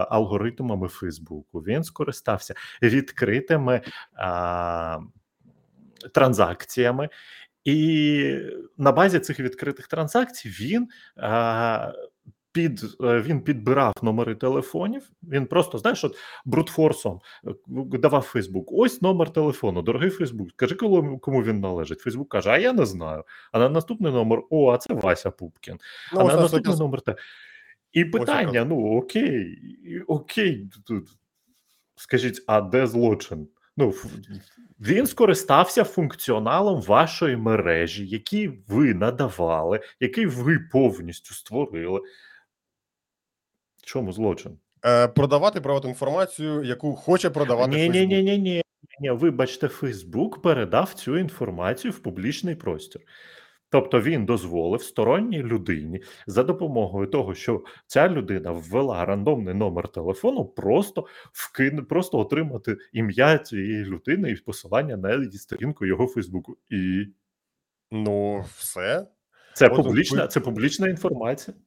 [0.09, 1.59] алгоритмами Фейсбуку.
[1.59, 4.99] Він скористався відкритими е,
[6.13, 7.09] транзакціями,
[7.63, 8.39] і
[8.77, 10.87] на базі цих відкритих транзакцій він.
[11.17, 11.93] Е,
[12.53, 15.09] під е, він підбирав номери телефонів.
[15.23, 17.53] Він просто знаєш, от брутфорсом е,
[17.99, 18.69] давав Фейсбук.
[18.71, 19.81] Ось номер телефону.
[19.81, 20.49] Дорогий Фейсбук.
[20.49, 21.99] Скажи, кому, кому він належить.
[21.99, 23.23] Фейсбук каже: А я не знаю.
[23.51, 25.77] А на наступний номер: О, а це Вася Пупкін.
[26.13, 27.15] Ну, а ось на наступний номер те.
[27.91, 28.67] І питання: якраз.
[28.69, 29.59] ну окей,
[30.07, 31.07] окей, тут
[31.95, 33.47] скажіть, а де злочин?
[33.77, 33.93] Ну,
[34.79, 42.01] він скористався функціоналом вашої мережі, який ви надавали, який ви повністю створили.
[43.85, 44.57] Чому злочин?
[44.85, 48.63] Е, продавати приватну інформацію, яку хоче продавати Ні, ні, ні, ні, ні.
[48.99, 53.01] Ні, вибачте, Фейсбук передав цю інформацію в публічний простір.
[53.69, 60.45] Тобто він дозволив сторонній людині за допомогою того, що ця людина ввела рандомний номер телефону,
[60.45, 66.57] просто вкин, просто отримати ім'я цієї людини і посилання на її сторінку його Фейсбуку.
[66.69, 67.05] І
[67.91, 69.07] Ну, все.
[69.53, 71.57] це От публічна, ви- це публічна інформація.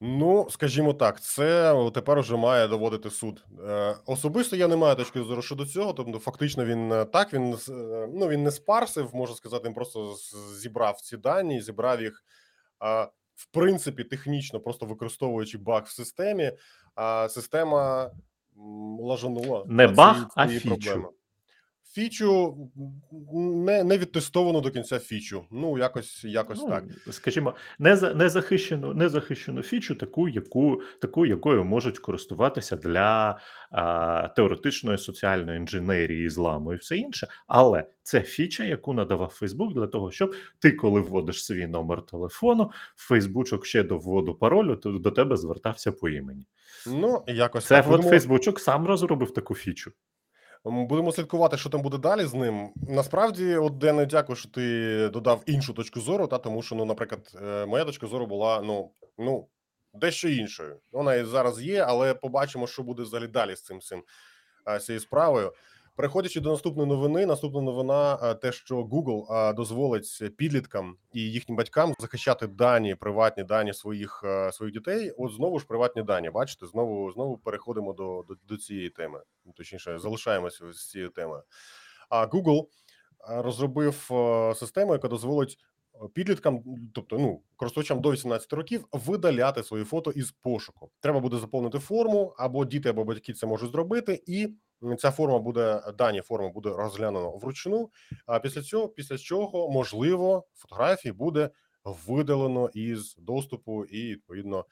[0.00, 3.44] Ну, скажімо так, це тепер уже має доводити суд.
[3.68, 5.92] Е, особисто я не маю точки зору щодо цього.
[5.92, 10.14] Тобто, фактично, він е, так він е, ну він не спарсив, можна сказати, він просто
[10.54, 12.24] зібрав ці дані, зібрав їх.
[13.34, 16.52] В принципі, технічно, просто використовуючи баг в системі,
[16.94, 18.10] а система
[19.00, 20.68] лажанула Не баг, а фічу.
[20.68, 21.08] проблеми.
[21.94, 22.56] Фічу
[23.32, 25.44] не, не відтестовано до кінця фічу.
[25.50, 26.84] Ну, якось, якось Ну, так.
[27.10, 33.38] скажімо, не за незахищену, незахищену фічу, таку, яку таку, якою можуть користуватися для
[33.70, 37.28] а, теоретичної соціальної інженерії, зламу і все інше.
[37.46, 42.70] Але це фіча, яку надавав Фейсбук для того, щоб ти, коли вводиш свій номер телефону,
[42.96, 46.46] Фейсбучок ще до вводу паролю, то до тебе звертався по імені.
[46.86, 47.92] Ну, якось Це так.
[47.92, 49.92] от Фейсбучок сам розробив таку фічу.
[50.66, 52.70] М, Будемо слідкувати, що там буде далі з ним.
[52.88, 57.32] Насправді, от Дене, дякую, що ти додав іншу точку зору, та тому що, ну, наприклад,
[57.42, 59.48] е, моя точка зору була ну, ну
[59.94, 60.80] дещо іншою.
[60.92, 64.02] Вона і зараз є, але побачимо, що буде взагалі далі з цим цим
[64.68, 65.52] е, цією справою.
[65.96, 71.56] Переходячи до наступної новини, наступна новина е, те, що Google е, дозволить підліткам і їхнім
[71.56, 75.10] батькам захищати дані, приватні дані своїх е, своїх дітей.
[75.10, 76.30] От знову ж приватні дані.
[76.30, 79.22] Бачите, знову знову переходимо до, до, до цієї теми.
[79.44, 81.42] Ну, Точніше, залишаємося з цією темою.
[82.08, 82.66] А Google
[83.28, 83.94] розробив
[84.56, 85.58] систему, яка дозволить
[86.12, 86.62] підліткам,
[86.94, 90.90] тобто ну користувачам до 18 років, видаляти свої фото із пошуку.
[91.00, 94.48] Треба буде заповнити форму, або діти, або батьки це можуть зробити, і
[94.98, 97.90] ця форма буде дані форми буде розглянено вручну.
[98.26, 101.50] А після цього, після чого, можливо, фотографії буде
[101.84, 104.66] видалено із доступу, і відповідно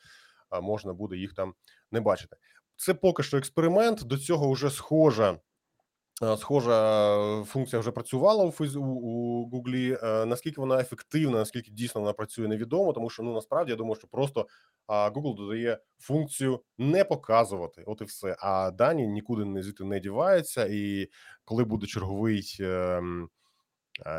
[0.63, 1.55] можна буде їх там
[1.91, 2.37] не бачити.
[2.77, 4.03] Це поки що експеримент.
[4.03, 5.39] До цього вже схожа.
[6.23, 9.99] Е, Схожа е, функція вже працювала у Фейс- у, Гуглі.
[10.03, 13.95] Е, Наскільки вона ефективна, наскільки дійсно вона працює, невідомо, тому що ну насправді я думаю,
[13.97, 14.47] що просто
[14.89, 18.37] Google додає функцію не показувати, от і все.
[18.39, 20.67] А дані нікуди не звідти не діваються.
[20.71, 21.09] І
[21.45, 23.29] коли буде черговий ем,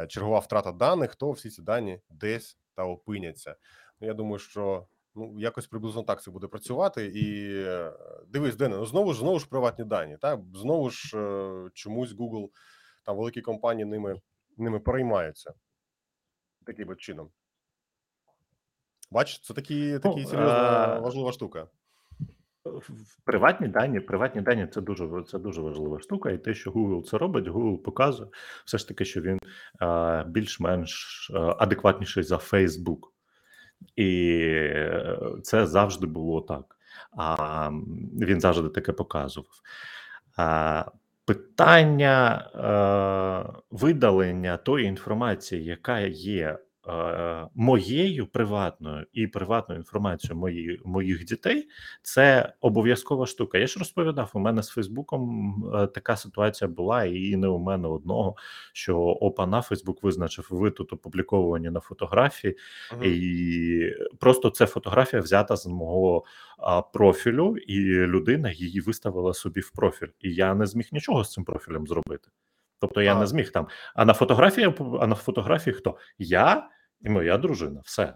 [0.07, 3.55] чергова втрата даних, то всі ці дані десь та опиняться.
[4.01, 7.05] Ну, я думаю, що ну якось приблизно так це буде працювати.
[7.05, 7.93] І е,
[8.27, 10.17] дивись, Дене, ну знову ж знову ж приватні дані.
[10.21, 12.49] Так знову ж е, чомусь Google
[13.03, 14.21] там великі компанії ними
[14.57, 15.53] ними переймаються
[16.65, 17.29] таким от чином.
[19.11, 21.67] Бачиш, це такі, такі Ну, серйозна е, важлива штука.
[23.25, 27.17] Приватні дані, приватні дані це дуже це дуже важлива штука, і те, що Google це
[27.17, 28.29] робить, Google показує
[28.65, 29.39] все ж таки, що він
[30.25, 32.99] більш-менш адекватніший за Facebook.
[33.95, 36.77] І е, це завжди було так.
[37.17, 37.69] А
[38.21, 39.49] він завжди таке показував.
[40.37, 40.85] А,
[41.25, 46.57] питання е, видалення тої інформації, яка є
[47.55, 51.67] моєю приватною і приватною інформацією мої, моїх дітей,
[52.01, 53.57] це обов'язкова штука.
[53.57, 57.87] Я ж розповідав, у мене з Фейсбуком е, така ситуація була, і не у мене
[57.87, 58.35] одного,
[58.73, 62.57] що опана Фейсбук визначив, ви тут опубліковані на фотографії,
[62.93, 63.01] Мгм.
[63.03, 66.23] і просто це фотографія взята з мого
[66.93, 70.07] профілю, і людина її виставила собі в профіль.
[70.19, 72.29] І я не зміг нічого з цим профілем зробити.
[72.83, 73.19] Тобто я А.
[73.19, 73.67] не зміг там.
[73.95, 75.97] А на фотографії, а на фотографії хто?
[76.17, 76.69] Я
[77.01, 77.81] і моя дружина.
[77.85, 78.13] Все.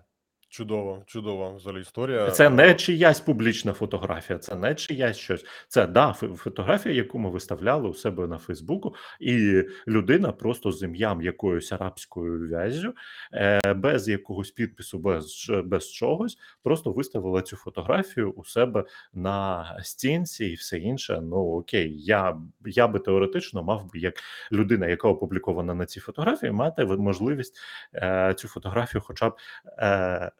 [0.49, 2.31] Чудово, чудова взагалі історія.
[2.31, 5.45] Це не чиясь публічна фотографія, це не чиясь щось.
[5.67, 10.83] Це да, фо- фотографія, яку ми виставляли у себе на Фейсбуку, і людина просто з
[10.83, 12.93] ім'ям якоюсь арабською вязю,
[13.33, 20.45] е, без якогось підпису, без, без чогось, просто виставила цю фотографію у себе на стінці
[20.45, 21.19] і все інше.
[21.23, 24.13] Ну окей, я, я би теоретично мав би як
[24.51, 27.59] людина, яка опублікована на цій фотографії, мати можливість
[27.93, 29.33] е, цю фотографію, хоча б.
[29.79, 30.31] Е,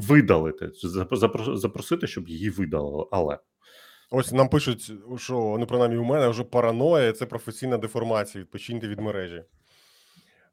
[0.00, 3.04] видалити, запро- запро- запросити, щоб її видалили.
[3.12, 3.38] Але
[4.12, 8.44] Ось нам пишуть, що ну принаймні у мене вже параноя, це професійна деформація.
[8.44, 9.44] Відпочиньте від мережі.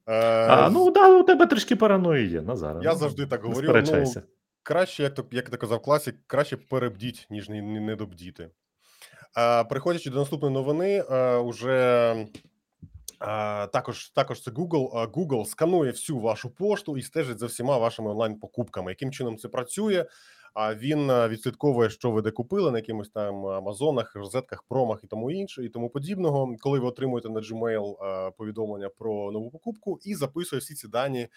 [0.08, 2.80] Е, а, ну да, у тебе трішки параної є, Назара.
[2.84, 4.24] Я ну, завжди так говорю, сперечайся.
[4.64, 8.50] краще, як то як то казав класик, краще перебдіть, ніж не, не, добдіти.
[9.34, 12.16] А, переходячи до наступної новини, а, уже
[13.72, 15.12] також, також це Google.
[15.12, 18.92] Google сканує всю вашу пошту і стежить за всіма вашими онлайн-покупками.
[18.92, 20.06] Яким чином це працює?
[20.54, 25.32] А він відслідковує, що ви де купили на якимось там Амазонах, розетках, промах і тому
[25.32, 26.56] інше, і тому подібного.
[26.60, 27.96] Коли ви отримуєте на Gmail
[28.38, 31.28] повідомлення про нову покупку, і записує всі ці дані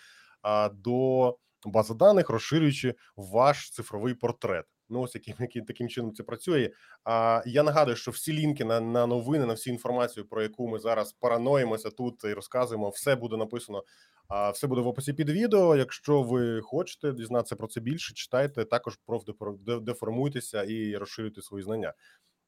[0.73, 4.64] до бази даних, розширюючи ваш цифровий портрет.
[4.90, 6.70] Ну, ось яким, яким таким чином це працює.
[7.05, 10.79] А я нагадую, що всі лінки на, на новини, на всю інформацію, про яку ми
[10.79, 13.85] зараз параноїмося тут і розказуємо, все буде написано.
[14.29, 15.76] А все буде в описі під відео.
[15.76, 21.92] Якщо ви хочете дізнатися про це більше, читайте також профдеформуйтеся і розширюйте свої знання.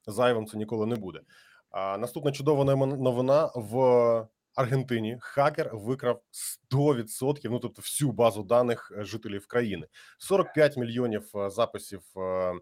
[0.07, 1.21] Зайвим це ніколи не буде.
[1.71, 5.19] А наступна чудова новина- в Аргентині.
[5.21, 6.23] Хакер викрав
[6.71, 9.87] 100%, ну тобто всю базу даних е, жителів країни.
[10.19, 12.03] 45 мільйонів е, записів.
[12.17, 12.53] е,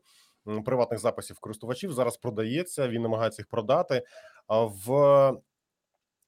[0.64, 2.88] Приватних записів користувачів зараз продається.
[2.88, 4.03] Він намагається їх продати.
[4.48, 5.33] В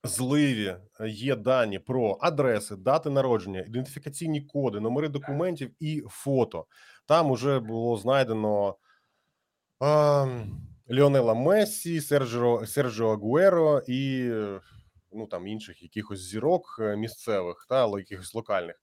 [0.04, 6.66] зливі є дані про адреси, дати народження, ідентифікаційні коди, номери документів і фото.
[7.06, 8.76] Там уже було знайдено
[9.80, 10.26] а,
[10.90, 14.32] Ліонела Мессі, Серджо Серджо Агуеро і
[15.14, 18.76] ну там інших якихось зірок е, місцевих та якихось локальних.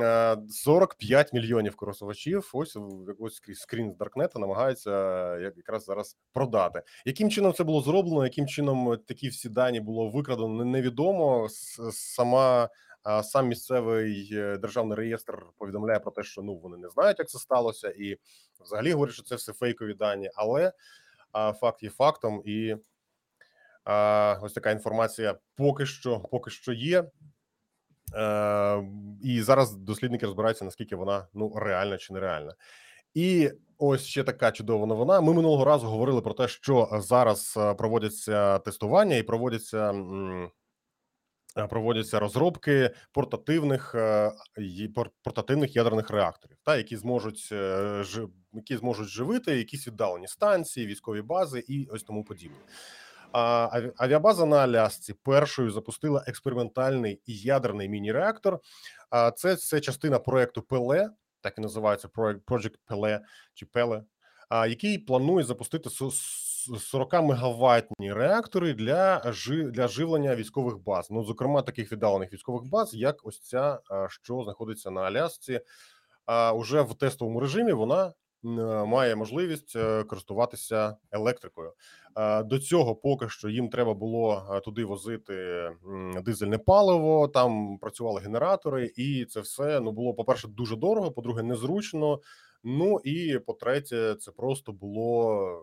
[0.00, 2.50] Е, 45 мільйонів користувачів.
[2.52, 2.76] Ось
[3.18, 4.90] ось скрін з Даркнета намагаються
[5.36, 6.82] е, якраз зараз продати.
[7.04, 8.24] Яким чином це було зроблено?
[8.24, 10.64] Яким чином е, такі всі дані було викрадено?
[10.64, 11.48] Невідомо.
[11.92, 12.68] Сама
[13.22, 17.38] сам місцевий е, державний реєстр повідомляє про те, що ну вони не знають, як це
[17.38, 18.18] сталося, і
[18.60, 20.30] взагалі говорять, що це все фейкові дані.
[20.34, 20.72] Але
[21.60, 22.76] факт є фактом, і
[24.42, 27.04] ось така інформація поки що поки що є.
[28.14, 28.82] Е,
[29.22, 32.54] і зараз дослідники розбираються, наскільки вона ну реальна чи нереальна.
[33.14, 35.20] І ось ще така чудова новина.
[35.20, 39.92] Ми минулого разу говорили про те, що зараз е, проводяться тестування і проводяться.
[39.92, 40.48] е,
[41.70, 43.94] Проводяться розробки портативних
[45.22, 47.52] портативних ядерних реакторів, та які зможуть
[48.52, 52.56] які зможуть живити якісь віддалені станції, військові бази і ось тому подібне.
[53.32, 58.60] Авіабаза на Алясці першою запустила експериментальний ядерний міні-реактор.
[59.36, 61.10] Це, це частина проекту Пеле,
[61.40, 63.20] так і називається проект Project Пеле
[63.54, 64.02] чи Пеле,
[64.50, 69.32] який планує запустити 40 мегаваттні реактори для
[69.72, 71.08] для живлення військових баз.
[71.10, 75.60] Ну, зокрема, таких віддалених військових баз, як ось ця, що знаходиться на Алясці.
[76.54, 78.12] Уже в тестовому режимі вона
[78.42, 81.72] має можливість е, користуватися електрикою.
[82.16, 85.70] Е, До цього поки що їм треба було е, туди возити
[86.24, 87.28] дизельне паливо.
[87.28, 91.12] Там працювали генератори, і це все ну було по перше дуже дорого.
[91.12, 92.20] По-друге, незручно.
[92.64, 95.62] Ну і по-третє, це просто було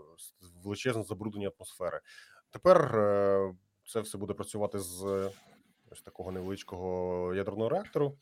[0.63, 1.99] величезне забруднення атмосфери.
[2.51, 3.53] Тепер е,
[3.87, 5.31] це все буде працювати з е,
[5.91, 8.17] ось такого невеличкого ядерного реактору.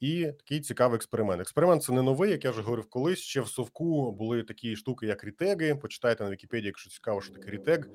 [0.00, 1.40] І такий цікавий експеримент.
[1.40, 3.18] Експеримент це не новий, як я вже говорив колись.
[3.18, 5.74] Ще в совку були такі штуки, як рітеги.
[5.74, 7.88] Почитайте на Вікіпедії, якщо цікаво, що таке рітег.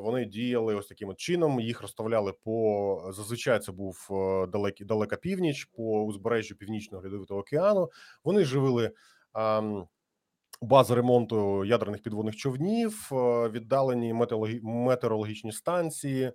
[0.00, 1.60] Вони діяли ось таким от чином.
[1.60, 3.58] Їх розставляли по зазвичай.
[3.60, 7.90] Це був е, далекий далека північ по узбережжю північного льодовитого океану.
[8.24, 8.90] Вони живили.
[10.62, 16.32] Бази ремонту ядерних підводних човнів, е, віддалені метеорологі- метеорологічні станції,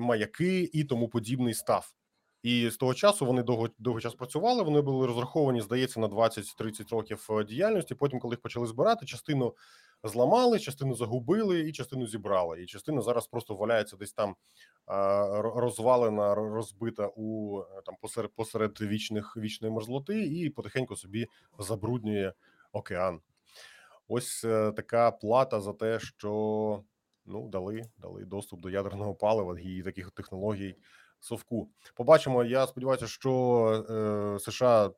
[0.00, 1.92] маяки і тому подібний став.
[2.42, 4.62] І з того часу вони довго довго час працювали.
[4.62, 7.94] Вони були розраховані, здається, на 20-30 років е, діяльності.
[7.94, 9.54] Потім, коли їх почали збирати, частину
[10.04, 12.62] зламали, частину загубили, і частину зібрали.
[12.62, 14.36] І частина зараз просто валяється десь там
[14.86, 21.26] розвалена, розбита у е, там посеред посеред вічних вічної мерзлоти, і потихеньку собі
[21.58, 22.32] забруднює
[22.72, 23.20] океан.
[24.08, 26.82] Ось е, така плата за те, що
[27.26, 30.76] ну дали, дали доступ до ядерного палива і таких технологій
[31.22, 31.68] совку.
[31.94, 32.44] Побачимо.
[32.44, 33.86] Я сподіваюся, що
[34.36, 34.90] е, США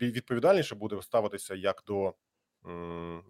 [0.00, 2.14] відповідальніше буде ставитися як до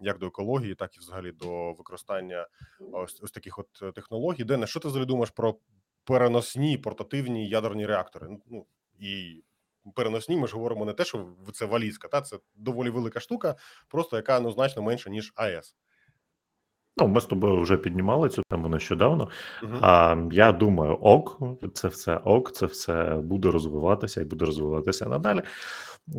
[0.01, 2.47] як до екології, так і взагалі до використання
[2.91, 4.43] ось, ось таких от е, технологій.
[4.43, 5.55] Дене, що ти взагалі думаєш про
[6.03, 8.37] переносні портативні ядерні реактори?
[8.47, 8.65] Ну
[8.99, 9.43] і
[9.95, 13.55] переносні, ми ж говоримо не те, що це валізка, та це доволі велика штука,
[13.87, 15.75] просто яка ну значно менша ніж АЕС.
[16.99, 19.29] Ну, ми з тобою вже піднімали цю тему нещодавно.
[19.63, 19.77] Мгм.
[19.81, 21.39] А я думаю, ок,
[21.73, 25.41] це все ок, це все буде розвиватися і буде розвиватися надалі.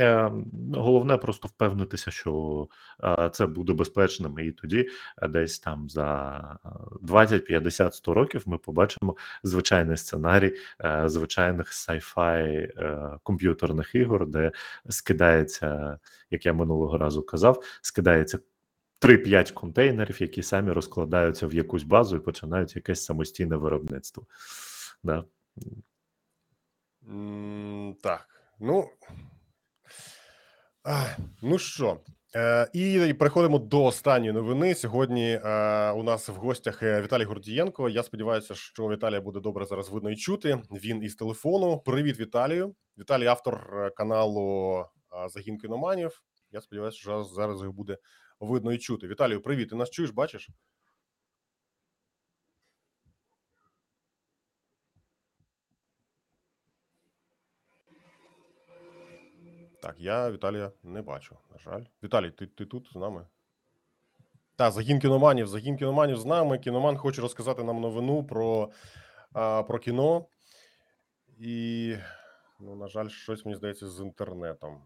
[0.00, 0.32] Е,
[0.74, 2.68] Головне просто впевнитися, що
[3.04, 4.88] е, це буде безпечним, і тоді
[5.22, 6.68] е, десь там за е,
[7.02, 10.54] 20, 50, 100 років ми побачимо звичайний сценарій
[10.84, 14.52] е, звичайних sci-fi е, комп'ютерних ігор, де
[14.88, 15.98] скидається,
[16.30, 18.38] як я минулого разу казав, скидається
[19.00, 24.26] 3-5 контейнерів, які самі розкладаються в якусь базу і починають якесь самостійне виробництво.
[25.02, 25.24] Да.
[27.08, 28.28] М, Так,
[28.60, 28.88] ну
[30.82, 32.00] ах, ну що,
[32.36, 34.74] е, і переходимо до останньої новини.
[34.74, 37.88] Сьогодні е, у нас в гостях Віталій Гордієнко.
[37.88, 40.62] Я сподіваюся, що Віталія буде добре зараз видно і чути.
[40.70, 41.78] Він із телефону.
[41.78, 42.74] Привіт, Віталію.
[42.98, 46.22] Віталій, автор е, каналу е, Загін кіноманів.
[46.52, 47.96] Я сподіваюся, що зараз його буде
[48.40, 49.08] видно і чути.
[49.08, 49.68] Віталію, привіт.
[49.68, 50.10] Ти нас чуєш?
[50.10, 50.48] Бачиш?
[59.82, 61.36] Так, я Віталія не бачу.
[61.52, 61.82] На жаль.
[62.02, 63.26] Віталій, ти, ти тут з нами?
[64.56, 65.46] Так, загін кіноманів.
[65.46, 66.58] Загін кіноманів з нами.
[66.58, 68.70] Кіноман хоче розказати нам новину про,
[69.32, 70.26] а, про кіно.
[71.38, 71.96] І,
[72.60, 74.82] ну, на жаль, щось мені здається з інтернетом.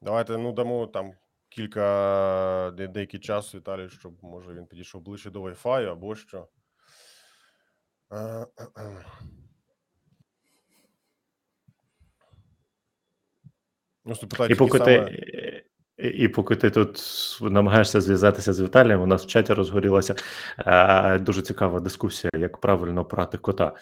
[0.00, 1.14] Давайте ну дамо там
[1.50, 6.48] кілька де- деякий час Віталію, щоб може він підійшов ближче до Wi-Fi або що.
[8.12, 8.46] Е,
[14.48, 15.04] І поки саме...
[15.04, 15.66] ти.
[15.98, 16.98] І і поки ти тут
[17.40, 20.14] намагаєшся зв'язатися з Віталієм, у нас в чаті розгорілася
[20.58, 23.72] е, дуже цікава дискусія, як правильно прати кота.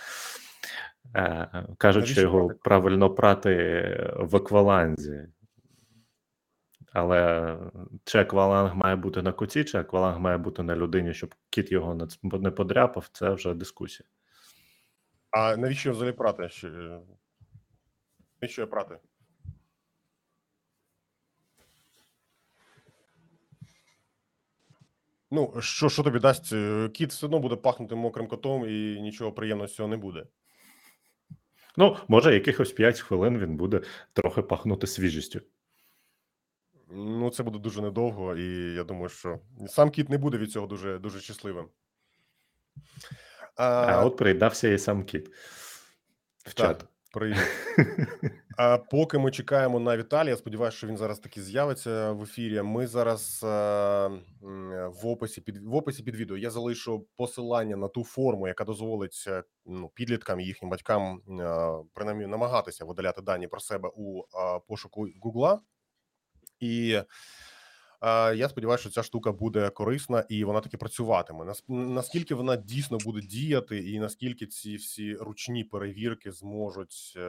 [1.16, 5.28] Е, кажуть, що його правильно прати в акваланзі.
[6.92, 7.56] Але
[8.04, 12.08] чи акваланг має бути на коті, чи акваланг має бути на людині, щоб кіт його
[12.22, 14.08] не подряпав, це вже дискусія.
[15.30, 16.48] А навіщо взагалі прати?
[16.48, 17.00] Ще...
[18.42, 18.98] Навіщо прати?
[25.30, 26.52] Ну, що, що тобі дасть?
[26.52, 30.26] е, Кіт все одно буде пахнути мокрим котом і нічого приємного з цього не буде.
[31.76, 33.80] Ну, може, якихось 5 хвилин він буде
[34.12, 35.40] трохи пахнути свіжістю.
[36.90, 40.66] Ну, це буде дуже недовго, і я думаю, що сам кіт не буде від цього
[40.66, 41.68] дуже, дуже щасливим.
[43.56, 45.28] А А, от приєднався і сам кіт
[46.46, 46.84] в так, чат.
[47.12, 47.36] привіт.
[48.60, 52.62] А поки ми чекаємо на Віталія, сподіваюся, що він зараз таки з'явиться в ефірі.
[52.62, 54.22] Ми зараз е, м,
[55.02, 59.24] в описі під в описі під відео я залишу посилання на ту форму, яка дозволить
[59.26, 64.24] е, ну, підліткам і їхнім батькам е, принаймні намагатися видаляти дані про себе у е,
[64.68, 65.60] пошуку Гугла.
[66.60, 67.02] І
[68.36, 71.44] я сподіваюся, що ця штука буде корисна і вона таки працюватиме.
[71.44, 77.20] Нас- Наскільки вона дійсно буде діяти, і наскільки ці всі ручні перевірки зможуть е,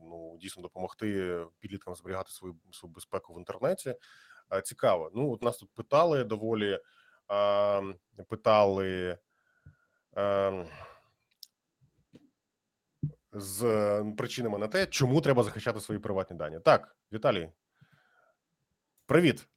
[0.00, 3.94] ну дійсно допомогти підліткам зберігати свою свою безпеку в інтернеті.
[4.52, 5.10] Е, Цікаво.
[5.14, 6.78] Ну, от нас тут питали доволі
[8.28, 9.18] питали.
[10.16, 10.66] Е,
[13.36, 16.58] з причинами на те, чому треба захищати свої приватні дані.
[16.64, 17.50] Так, Віталій,
[19.06, 19.48] привіт.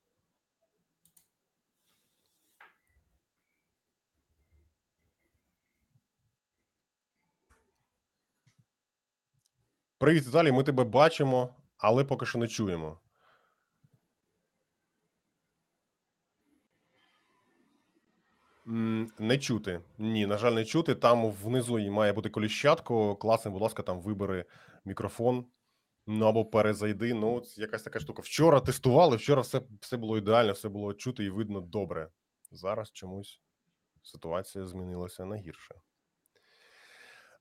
[9.98, 10.52] Привіт, Віталій.
[10.52, 13.00] Ми тебе бачимо, але поки що не чуємо.
[19.20, 19.82] Не чути.
[19.98, 20.96] Ні, на жаль, не чути.
[20.96, 23.16] Там внизу має бути коліщатко.
[23.16, 24.46] Класне, будь ласка, там вибери
[24.86, 25.46] мікрофон.
[26.08, 27.14] Ну або перезайди.
[27.14, 28.22] Ну, якась така штука.
[28.22, 32.10] Вчора тестували, вчора все, все було ідеально, все було чути і видно добре.
[32.52, 33.42] Зараз чомусь
[34.02, 35.76] ситуація змінилася на гірше.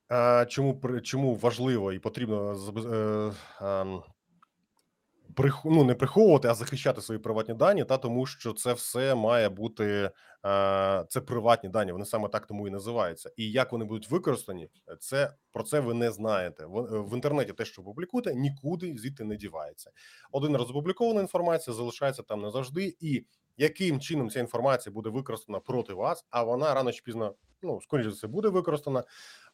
[0.09, 5.16] А, чому, чому важливо і потрібно забез- е, ем, прих,
[5.65, 10.11] ну, не приховувати, а захищати свої приватні дані, та тому що це все має бути
[10.47, 11.93] е, це приватні дані.
[11.93, 13.31] Вони саме так тому і називаються.
[13.37, 14.69] І як вони будуть використані,
[15.01, 16.67] це про це ви не знаєте.
[16.67, 19.91] В, е, в інтернеті те, що публікуєте, нікуди звідти не дівається.
[20.33, 23.25] Один раз опублікована інформація залишається там назавжди, і
[23.57, 28.11] яким чином ця інформація буде використана проти вас, а вона рано чи пізно, ну скоріше
[28.11, 29.05] за все, буде використана.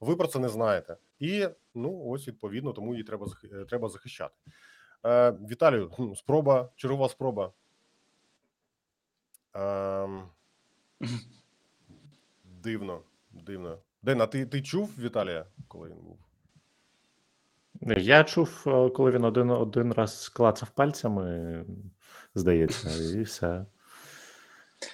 [0.00, 4.34] Ви про це не знаєте, і ну ось відповідно, тому її треба е, треба захищати.
[5.06, 7.52] Е, Віталію, спроба, чергова спроба.
[12.44, 13.00] Дивно,
[13.30, 13.78] дивно.
[14.02, 16.18] Дена, ти, ти чув Віталія, коли він був?
[17.98, 21.64] Я чув, е, коли він один, один раз клацав пальцями,
[22.34, 23.66] здається, і все.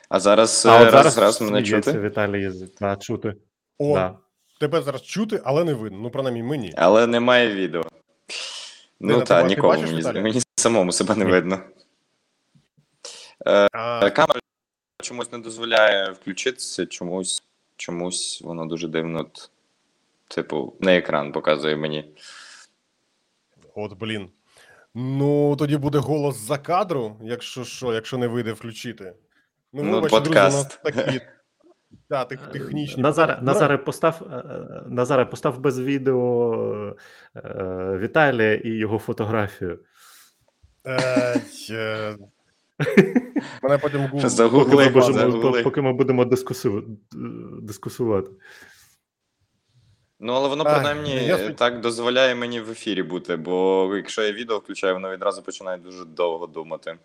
[0.09, 3.35] А зараз, А е, от раз, зараз раз мене чути, Віталій та, чути.
[3.79, 4.19] О, Да.
[4.61, 5.99] тебе зараз чути, але не видно.
[5.99, 6.73] Ну, принаймні мені.
[6.77, 7.83] але немає відео.
[9.01, 11.31] Ну так, нікому бачиш, мені, мені самому себе не Ні.
[11.31, 11.61] видно.
[13.47, 14.41] А, Е, Камера
[15.03, 17.43] чомусь не дозволяє включитися, чомусь,
[17.77, 19.21] чомусь воно дуже дивно.
[19.21, 19.51] от,
[20.29, 22.15] Типу, на екран показує мені.
[23.75, 24.29] От, блін.
[24.95, 29.15] Ну, тоді буде голос за кадру, якщо що, якщо не вийде включити.
[29.73, 31.21] Ну, Ну, вибачте, друзі, у нас такі
[32.09, 33.03] та, тех, технічні.
[33.03, 33.53] Назаре, питання.
[33.53, 36.95] Назаре, постав, е, е, Назаре, постав без відео
[37.35, 39.79] е, е, Віталія і його фотографію.
[40.87, 42.17] Е, е,
[43.63, 44.11] Мене потім Google.
[44.11, 46.85] Поки ми, Загугли, будемо, поки ми будемо дискусу,
[47.63, 48.31] дискусувати.
[50.21, 53.91] Ну, але воно Ай, принаймні я е, спод- так дозволяє мені в ефірі бути, бо
[53.97, 56.99] якщо я відео включаю, воно відразу починає дуже довго думати.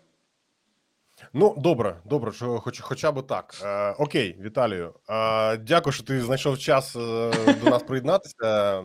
[1.36, 3.54] Ну, добре, добре, що хоч, хоча б так.
[3.64, 4.94] Е, окей, Віталію.
[5.10, 7.30] Е, дякую, що ти знайшов час е,
[7.64, 8.82] до нас приєднатися.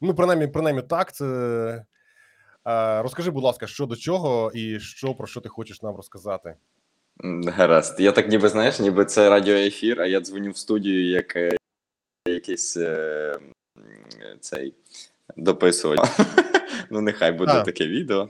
[0.00, 1.14] Ну, принаймні, принаймні так.
[1.14, 1.24] Це...
[2.68, 6.54] Е, розкажи, будь ласка, що до чого і що про що ти хочеш нам розказати.
[7.46, 8.00] Гаразд.
[8.00, 11.56] Я так ніби знаєш, ніби це радіоефір, а я дзвоню в студію як е,
[12.28, 13.38] якийсь е,
[14.40, 14.74] цей
[15.36, 16.00] дописувач.
[16.90, 17.62] Ну, нехай буде А.
[17.62, 18.28] таке відео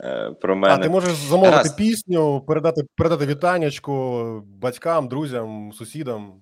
[0.00, 1.74] е, про А, ти можеш замовити Раз.
[1.74, 6.32] пісню, передати, передати вітаннячку батькам, друзям, сусідам.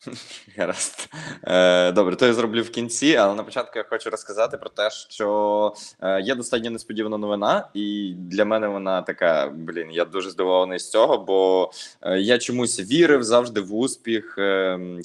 [0.56, 1.08] Гаразд.
[1.44, 4.90] Е, добре, то я зроблю в кінці, але на початку я хочу розказати про те,
[4.90, 10.78] що е, є достатньо несподівана новина, і для мене вона така: блін, я дуже здивований
[10.78, 11.70] з цього, бо
[12.02, 14.38] е, я чомусь вірив завжди в успіх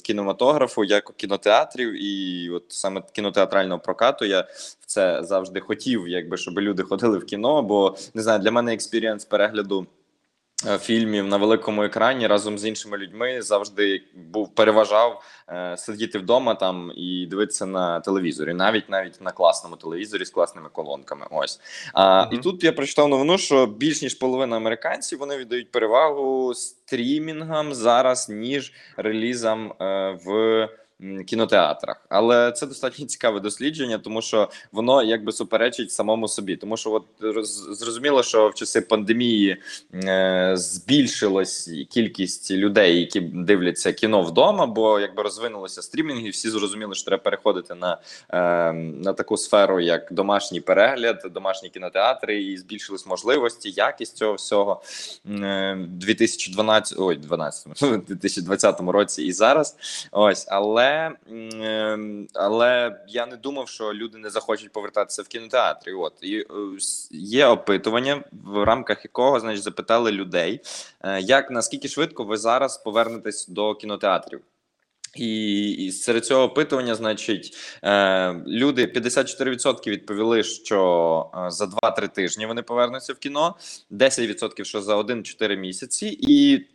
[0.02, 4.40] кінематографу, як кінотеатрів, і от саме кінотеатрального прокату я
[4.80, 7.62] в це завжди хотів, якби щоб люди ходили в кіно.
[7.62, 9.86] Бо не знаю, для мене experience перегляду.
[10.66, 16.54] Е, Фільмів на великому екрані разом з іншими людьми завжди був переважав е, сидіти вдома
[16.54, 21.26] там і дивитися на телевізорі, навіть навіть на класному телевізорі з класними колонками.
[21.30, 21.60] Ось
[21.94, 22.34] а, Мгм.
[22.34, 28.28] і тут я прочитав новину, що більш ніж половина американців вони віддають перевагу стрімінгам зараз
[28.28, 30.68] ніж релізам е, в.
[31.26, 36.56] Кінотеатрах, але це достатньо цікаве дослідження, тому що воно якби суперечить самому собі.
[36.56, 37.04] Тому що, от
[37.78, 39.56] зрозуміло, що в часи пандемії
[39.94, 47.04] е, збільшилась кількість людей, які дивляться кіно вдома, бо якби розвинулися стрімінги, всі зрозуміли, що
[47.04, 47.98] треба переходити на,
[48.30, 54.82] е, на таку сферу, як домашній перегляд, домашні кінотеатри, і збільшились можливості, якість цього всього
[55.26, 57.66] Е, 2012, ой, 12,
[58.06, 59.76] 2020 році і зараз.
[60.12, 60.91] Ось, але,
[61.30, 61.98] м, е,
[62.34, 65.92] але я не думав, що люди не захочуть повертатися в кінотеатрі.
[65.92, 66.44] От і е,
[67.10, 70.60] є опитування, в рамках якого значить запитали людей,
[71.00, 74.40] е, як наскільки швидко ви зараз повернетесь до кінотеатрів.
[75.16, 82.62] І, серед цього опитування, значить, е, люди 54% відповіли, що е, за 2-3 тижні вони
[82.62, 83.56] повернуться в кіно,
[83.90, 86.66] 10% що за 1-4 місяці, і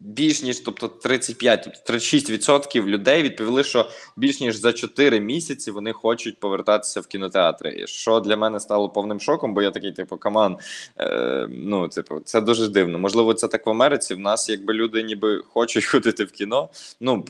[0.00, 7.00] більш ніж, тобто 35-36% людей відповіли, що більш ніж за 4 місяці вони хочуть повертатися
[7.00, 7.86] в кінотеатри.
[7.86, 10.56] Що для мене стало повним шоком, бо я такий, типу, каман.
[11.00, 12.98] Е, ну, типу, це дуже дивно.
[12.98, 14.14] Можливо, це так в Америці.
[14.14, 16.68] В нас, якби люди ніби хочуть ходити в кіно.
[17.00, 17.24] Ну,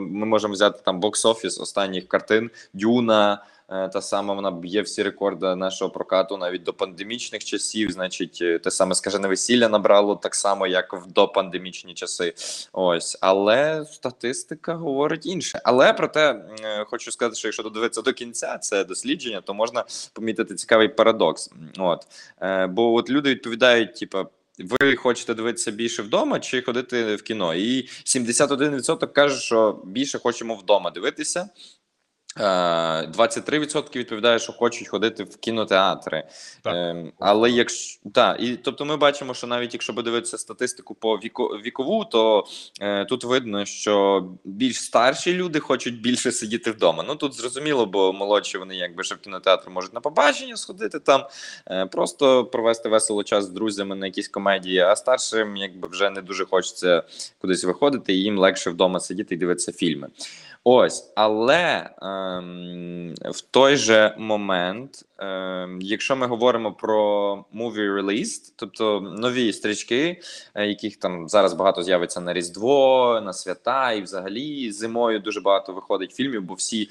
[0.00, 3.44] ми можемо взяти там бокс-офіс останніх картин, Дюна.
[3.70, 7.90] Е, Та сама вона б'є всі рекорди нашого прокату навіть до пандемічних часів.
[7.90, 12.34] Значить, е, те саме скажене весілля набрало так само, як в допандемічні часи.
[12.72, 15.60] Ось, але статистика говорить інше.
[15.64, 16.30] Але проте
[16.64, 21.50] е, хочу сказати, що якщо додивитися до кінця це дослідження, то можна помітити цікавий парадокс.
[21.78, 22.06] От
[22.68, 24.26] бо от люди відповідають, типа.
[24.58, 27.54] Ви хочете дивитися більше вдома чи ходити в кіно?
[27.54, 31.48] І 71% каже, що більше хочемо вдома дивитися.
[32.36, 32.42] Е,
[33.06, 36.24] 23% відповідає, що хочуть ходити в кінотеатри.
[36.62, 36.74] Так.
[36.76, 41.48] Ем, але якщо та, і тобто ми бачимо, що навіть якщо подивитися статистику по віко,
[41.64, 42.44] вікову, то
[42.80, 47.04] е, тут видно, що більш старші люди хочуть більше сидіти вдома.
[47.08, 51.26] Ну тут зрозуміло, бо молодші вони якби ще в кінотеатр можуть на побачення сходити там,
[51.70, 56.22] е, просто провести весело час з друзями на якісь комедії, а старшим якби вже не
[56.22, 57.02] дуже хочеться
[57.40, 60.08] кудись виходити, і їм легше вдома сидіти і дивитися фільми.
[60.64, 62.19] Ось, але ем,
[63.24, 70.20] в той же момент, ем, якщо ми говоримо про movie release, тобто нові стрічки,
[70.54, 75.72] е, яких там зараз багато з'явиться на Різдво, на свята, і взагалі зимою дуже багато
[75.72, 76.90] виходить фільмів, бо всі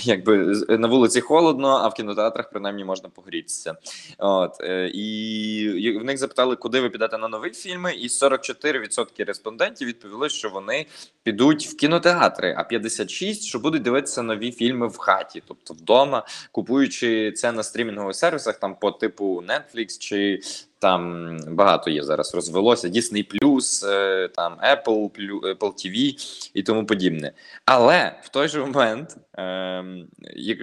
[0.00, 0.36] якби
[0.68, 3.74] на вулиці холодно, а в кінотеатрах принаймні можна погрітися.
[4.18, 9.88] От е, і в них запитали, куди ви підете на нові фільми, і 44% респондентів
[9.88, 10.86] відповіли, що вони
[11.22, 17.32] підуть в кінотеатри, а 56% що будуть дивитися нові фільми в хаті, тобто вдома, купуючи
[17.32, 20.40] це на стрімінгових сервісах, там по типу Netflix чи.
[20.78, 26.14] Там багато є зараз розвелося Disney+, е, там Apple, Apple TV
[26.54, 27.32] і тому подібне.
[27.64, 30.08] Але в той же момент ем,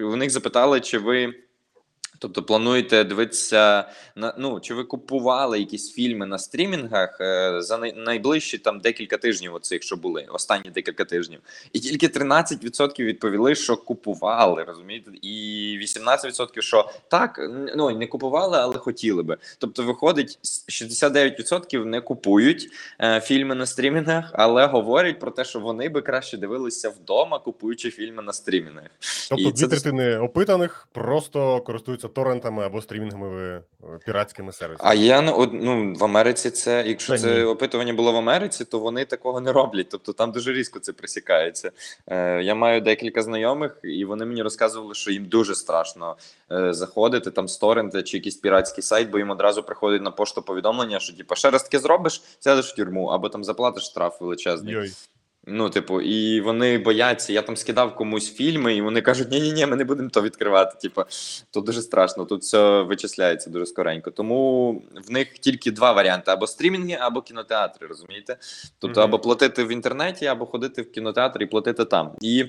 [0.01, 1.33] у них запитали, чи ви
[2.19, 8.57] тобто плануєте дивитися на ну чи ви купували якісь фільми на стрімінгах е, за найближчі
[8.57, 11.39] там декілька тижнів, оцих що були останні декілька тижнів,
[11.73, 17.39] і тільки 13% відповіли, що купували, розумієте, і 18% що так,
[17.75, 19.37] ну не купували, але хотіли би.
[19.57, 22.69] Тобто, виходить, с- 69% не купують
[23.01, 27.91] е, фільми на стрімінгах, але говорять про те, що вони би краще дивилися вдома, купуючи
[27.91, 28.89] фільми на стрімінгах.
[29.29, 34.89] Тобто І дві це третини опитаних просто користуються торрентами або стрімінговими е, піратськими сервісами.
[34.89, 39.05] А я ну, в Америці це, якщо Та це опитування було в Америці, то вони
[39.05, 39.87] такого не роблять.
[39.89, 41.71] Тобто там дуже різко це присікається.
[42.07, 46.15] Е, я маю декілька знайомих, і вони мені розказували, що їм дуже страшно
[46.51, 50.41] е, заходити там з торрента чи якийсь піратський сайт, бо їм одразу приходить на пошту
[50.41, 54.73] повідомлення, що типу, ще раз таке зробиш, сядеш в тюрму, або там заплатиш штраф величезний.
[54.73, 54.91] Йой.
[55.51, 57.33] Ну, типу, і вони бояться.
[57.33, 60.21] Я там скидав комусь фільми, і вони кажуть: ні, ні, ні, ми не будемо то
[60.21, 60.77] відкривати.
[60.81, 61.01] Типу,
[61.51, 62.25] то дуже страшно.
[62.25, 64.11] Тут все вичисляється дуже скоренько.
[64.11, 64.71] Тому
[65.07, 67.87] в них тільки два варіанти: або стрімінги, або кінотеатри.
[67.87, 68.37] Розумієте?
[68.79, 69.09] Тобто, Мгм.
[69.09, 72.11] або платити в інтернеті, або ходити в кінотеатр і платити там.
[72.21, 72.45] І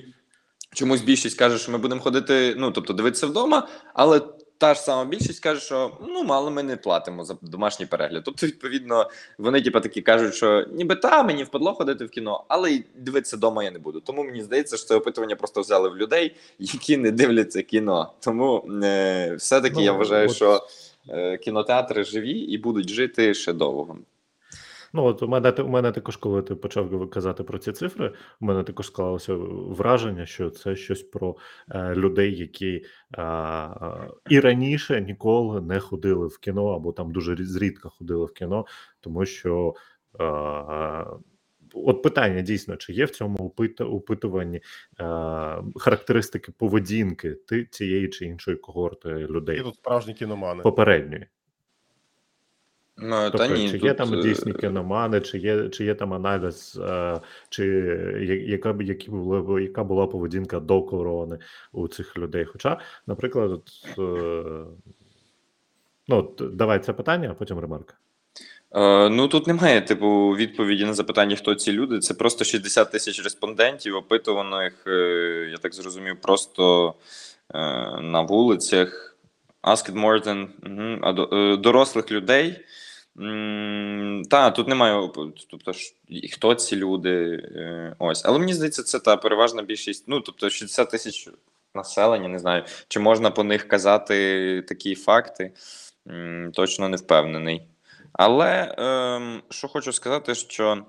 [0.73, 4.21] чомусь більшість каже, що ми будемо ходити, ну тобто дивитися вдома, але.
[4.61, 8.23] Та ж сама більшість каже, що ну мало ми не платимо за домашній перегляд.
[8.25, 12.71] Тобто, відповідно, вони типу, такі кажуть, що ніби та мені впадло ходити в кіно, але
[12.71, 13.99] й дивитися вдома я не буду.
[13.99, 18.11] Тому мені здається, що це опитування просто взяли в людей, які не дивляться кіно.
[18.19, 20.67] Тому е, все-таки Ну, я вважаю, от- що
[21.09, 23.97] е, кінотеатри живі і будуть жити ще довго.
[24.93, 28.45] Ну, от у мене у мене також, коли ти почав казати про ці цифри, у
[28.45, 29.33] мене також склалося
[29.69, 31.35] враження, що це щось про
[31.69, 32.85] е, людей, які
[33.17, 38.25] е, е, і раніше ніколи не ходили в кіно, або там дуже рі- зрідка ходили
[38.25, 38.65] в кіно,
[39.01, 39.73] тому що.
[40.19, 41.05] Е,
[41.73, 44.61] От питання дійсно, чи є в цьому опитуванні е,
[45.75, 50.63] характеристики поведінки ти цієї чи іншої когорти Є людей тут справжні кіномани.
[50.63, 51.25] попередньої?
[52.97, 55.95] Ну, Тобто, та ні, чи тут, є там е, дійсні кіномани, чи є, чи є
[55.95, 57.19] там аналіз, е,
[57.49, 57.65] чи
[58.47, 61.37] яка які були яка була поведінка до корони
[61.71, 62.45] у цих людей?
[62.45, 63.69] Хоча, наприклад, от,
[63.99, 64.65] е,
[66.07, 67.93] ну давай це питання, а потім ремарка.
[69.09, 71.99] Ну тут немає типу відповіді на запитання, хто ці люди.
[71.99, 74.73] Це просто 60 тисяч респондентів, опитуваних,
[75.51, 76.93] я так зрозумів, просто
[78.01, 79.10] на вулицях.
[79.63, 80.47] Asked more than
[81.33, 82.65] е, дорослих людей.
[84.29, 85.09] Та, тут немає,
[85.49, 85.71] тобто,
[86.33, 87.43] хто ці люди.
[87.55, 88.25] е, Ось.
[88.25, 90.03] Але мені здається, це та переважна більшість.
[90.07, 91.29] Ну, тобто, 60 тисяч
[91.75, 95.51] населення, не знаю, чи можна по них казати такі факти.
[96.53, 97.61] Точно не впевнений.
[98.13, 100.85] Але ем, що хочу сказати, що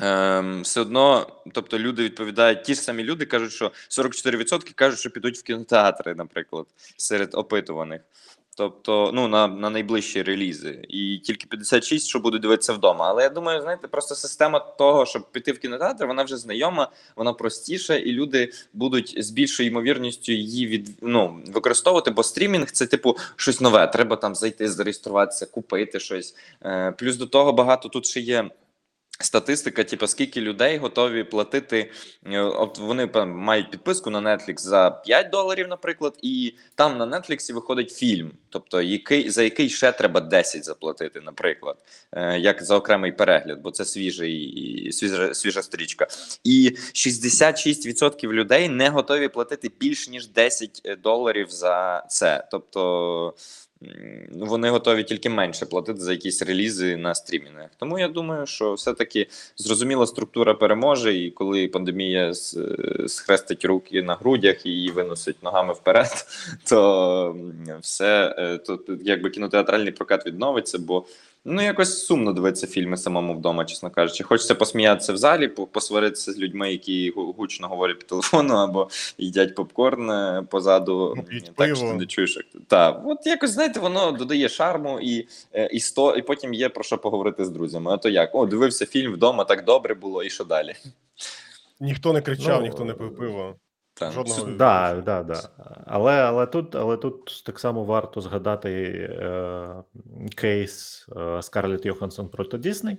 [0.00, 5.10] ем, все одно, тобто люди відповідають, ті ж самі люди кажуть, що 44% кажуть, що
[5.10, 6.66] підуть в кінотеатри, наприклад,
[6.96, 8.00] серед опитуваних.
[8.60, 13.08] Тобто, ну на, на найближчі релізи, і тільки 56, що будуть дивитися вдома.
[13.08, 17.32] Але я думаю, знаєте, просто система того, щоб піти в кінотеатр, вона вже знайома, вона
[17.32, 23.16] простіша, і люди будуть з більшою ймовірністю її від ну використовувати, бо стрімінг це типу
[23.36, 23.86] щось нове.
[23.86, 26.34] Треба там зайти, зареєструватися, купити щось.
[26.64, 28.50] Е, плюс до того багато тут ще є.
[29.22, 31.90] Статистика, типу, скільки людей готові платити.
[32.26, 37.52] е, От вони мають підписку на Netflix за 5 доларів, наприклад, і там на Netflix
[37.54, 41.76] виходить фільм, тобто який за який ще треба 10 заплатити, наприклад,
[42.12, 46.06] е, як за окремий перегляд, бо це свіжий свіжа, свіжа стрічка.
[46.44, 52.48] І 66% людей не готові платити більш ніж 10 доларів за це.
[52.50, 53.34] Тобто
[54.32, 57.70] вони готові тільки менше платити за якісь релізи на стрімінгах.
[57.76, 59.26] Тому я думаю, що все-таки
[59.56, 62.34] зрозуміла структура переможе, і коли пандемія
[63.06, 66.26] схрестить руки на грудях і її виносить ногами вперед,
[66.68, 67.36] то
[67.80, 71.04] все е, то якби кінотеатральний прокат відновиться, бо
[71.44, 74.24] ну якось сумно дивитися фільми самому вдома, чесно кажучи.
[74.24, 78.88] Хочеться посміятися в залі, посваритися з людьми, які гучно говорять по телефону або
[79.18, 81.14] їдять попкорн е, позаду.
[81.16, 82.36] Ну, п'ють так що ти не чуєш.
[82.36, 86.68] як Так, от якось знаєте, воно додає шарму і, е, і сто, і потім є
[86.68, 87.92] про що поговорити з друзями.
[87.92, 88.34] А то як?
[88.34, 90.74] О, дивився фільм вдома, так добре було, і що далі?
[91.80, 93.56] Ніхто не кричав, Ну, ніхто не пив пиво.
[94.00, 94.12] Так.
[94.12, 95.40] Жодного Да, да, да.
[95.86, 98.70] Але, але, тут, але тут так само варто згадати
[99.20, 99.68] е,
[100.36, 102.98] кейс е, Скарлетт Йоханссон проти Дісней.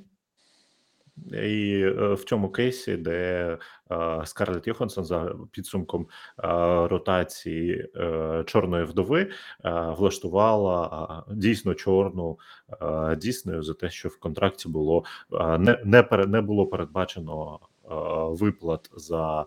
[1.33, 3.57] І е, в цьому кейсі, де
[3.91, 6.07] е, Скарлетт Йоханссон за підсумком е,
[6.87, 9.29] ротації е, Чорної вдови е,
[9.97, 12.39] влаштувала е, дійсно чорну
[12.81, 17.59] е, Діснею за те, що в контракті було е, не, не, пере- не було передбачено
[17.85, 17.87] е,
[18.45, 19.45] виплат за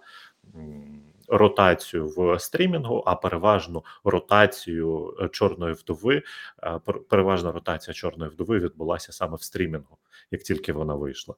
[0.54, 1.02] м,
[1.38, 6.22] ротацію в стрімінгу, а переважно ротацію е, чорної вдови.
[6.62, 9.98] е, Переважна ротація чорної вдови відбулася саме в стрімінгу,
[10.30, 11.34] як тільки вона вийшла.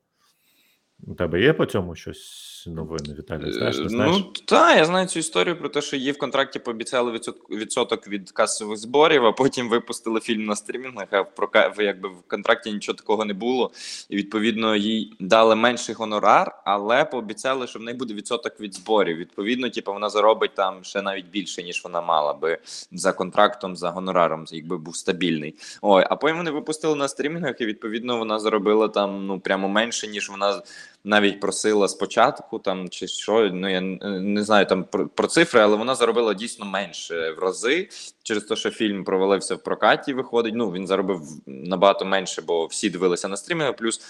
[1.02, 3.52] У тебе є по цьому щось новини, Віталій?
[3.52, 4.16] Знаєш, не знаєш?
[4.16, 7.20] Ну так, я знаю цю історію про те, що їй в контракті пообіцяли
[7.50, 11.06] відсоток, від касових зборів, а потім випустили фільм на стрімінгах.
[11.10, 11.74] А в прока...
[11.78, 13.70] якби в контракті нічого такого не було.
[14.08, 19.16] І відповідно їй дали менший гонорар, але пообіцяли, що в неї буде відсоток від зборів.
[19.16, 22.58] Відповідно, типу, вона заробить там ще навіть більше, ніж вона мала би
[22.92, 25.54] за контрактом, за гонораром, якби був стабільний.
[25.82, 30.08] Ой, а потім вони випустили на стрімінгах, і відповідно вона заробила там ну прямо менше,
[30.08, 30.62] ніж вона
[31.06, 33.50] навіть просила спочатку, там чи що.
[33.52, 37.88] Ну я не знаю там про, про цифри, але вона заробила дійсно менше в рази
[38.22, 40.14] через те, що фільм провалився в прокаті.
[40.14, 40.54] Виходить.
[40.54, 43.72] Ну він заробив набагато менше, бо всі дивилися на стрімінги.
[43.72, 44.00] Плюс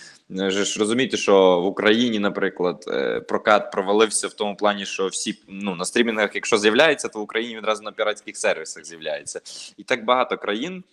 [0.40, 5.38] е, ж розумієте, що в Україні, наприклад, е, прокат провалився в тому плані, що всі
[5.48, 9.40] ну на стрімінгах, якщо з'являється, то в Україні відразу на піратських сервісах з'являється,
[9.76, 10.84] і так багато країн.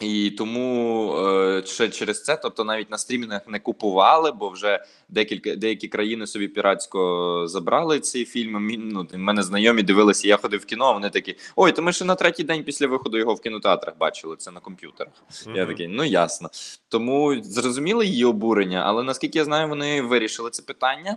[0.00, 5.56] І тому е, ще через це, тобто навіть на стрімінгах не купували, бо вже декілька
[5.56, 8.58] деякі країни собі піратсько забрали ці фільми.
[8.60, 10.84] Мі- Ну, мене знайомі дивилися, я ходив в кіно.
[10.84, 13.98] а Вони такі: ой, то ми ще на третій день після виходу його в кінотеатрах
[13.98, 15.12] бачили це на комп'ютерах.
[15.54, 16.50] Я такий, ну ясно.
[16.88, 21.16] Тому зрозуміло її обурення, але наскільки я знаю, вони вирішили це питання.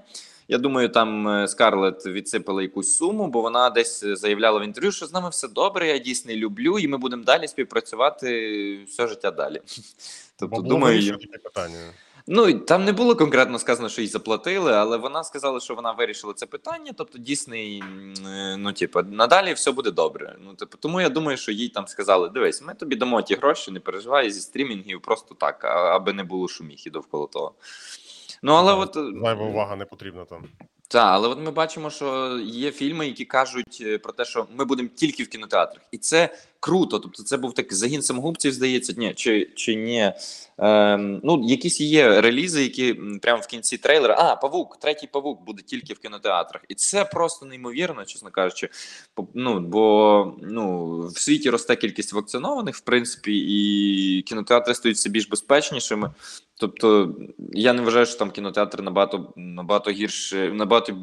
[0.52, 5.06] Я думаю, там е, Скарлет відсипала якусь суму, бо вона десь заявляла в інтерв'ю, що
[5.06, 9.62] з нами все добре, я дійсно люблю, і ми будемо далі співпрацювати все життя далі.
[10.40, 11.94] Тобто, Бо думаю, питання.
[12.32, 16.34] Ну там не було конкретно сказано, що їй заплатили, але вона сказала, що вона вирішила
[16.34, 16.92] це питання.
[16.98, 17.84] Тобто, Дійсний,
[18.28, 20.36] е, ну типу, надалі все буде добре.
[20.40, 23.72] Ну, типу, тому я думаю, що їй там сказали: дивись, ми тобі дамо ті гроші,
[23.72, 27.54] не переживай зі стрімінгів, просто так, аби не було шуміхи довкола того.
[28.42, 30.44] Ну, але от е, Зайва увага не потрібна там.
[30.88, 34.66] так, але от ми бачимо, що є фільми, які кажуть е, про те, що ми
[34.66, 36.30] будемо тільки в кінотеатрах, і це
[36.60, 37.00] круто.
[37.00, 40.14] Тобто, це був такий загін самогубців, здається, ні, чи, чи ні.
[40.58, 44.16] Ем, ну, якісь є релізи, які прямо в кінці трейлера.
[44.20, 48.70] А, павук, третій павук буде тільки в кінотеатрах, і це просто неймовірно, чесно кажучи.
[49.34, 55.28] Ну бо ну в світі росте кількість вакцинованих, в принципі, і кінотеатри стають все більш
[55.28, 56.12] безпечнішими.
[56.60, 57.16] Тобто
[57.54, 60.94] я не вважаю, що там кінотеатри набагато набагато гірше, набагато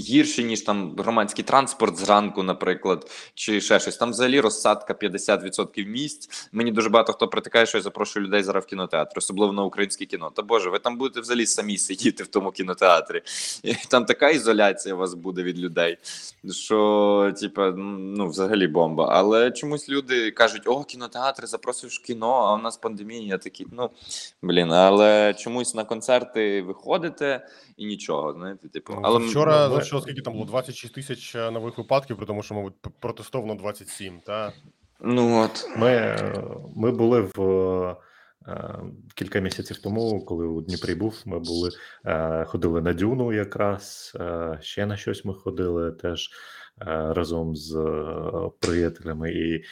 [0.00, 3.96] гірше, ніж там громадський транспорт зранку, наприклад, чи ще щось.
[3.96, 6.48] Там взагалі розсадка 50% місць.
[6.52, 10.04] Мені дуже багато хто притикає, що я запрошую людей зараз в кінотеатр, особливо на українське
[10.04, 10.30] кіно.
[10.34, 13.22] Та боже, ви там будете взагалі самі сидіти в тому кінотеатрі.
[13.62, 15.98] І там така ізоляція у вас буде від людей,
[16.50, 19.08] що типа ну взагалі бомба.
[19.12, 23.22] Але чомусь люди кажуть: о, кінотеатри, запрошуєш в кіно, а у нас пандемія.
[23.22, 23.90] Я такий, ну
[24.42, 28.32] блін, але чомусь на концерти виходите і нічого.
[28.32, 32.26] Знаєте, типу, Ну, але вчора що скільки там було 26 тисяч е, нових випадків, при
[32.26, 34.52] тому, що, мабуть, протестовано 27, та
[35.00, 35.68] ну от.
[35.76, 36.44] Ми, е,
[36.76, 37.96] ми були в
[38.48, 38.76] е,
[39.14, 41.70] кілька місяців тому, коли у Дніпрі був, ми були
[42.46, 44.16] ходили на дюну якраз,
[44.60, 46.30] ще на щось ми ходили теж
[46.86, 47.74] разом з
[48.60, 49.32] приятелями.
[49.32, 49.64] І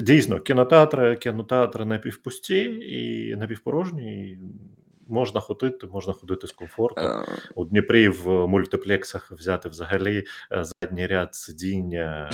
[0.00, 4.30] дійсно, кінотеатри, кінотеатри напівпусті і напівпорожні.
[4.30, 4.38] І
[5.08, 7.04] можна ходити, можна ходити з комфортом.
[7.04, 12.30] Е, У Дніпрі в мультиплексах взяти взагалі е, задній ряд сидіння,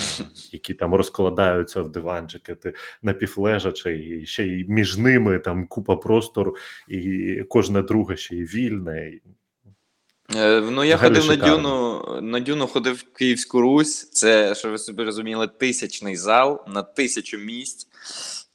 [0.51, 6.55] які там розкладаються в диванчики, ти напівлежачий, і ще й між ними там купа простору,
[6.87, 9.19] і кожне друге ще й вільне.
[10.35, 11.47] Е, Ну, я Взагалі ходив на.
[11.49, 14.09] Дюну, на Дюну ходив в Київську Русь.
[14.11, 17.87] Це, що ви собі розуміли, тисячний зал на тисячу місць.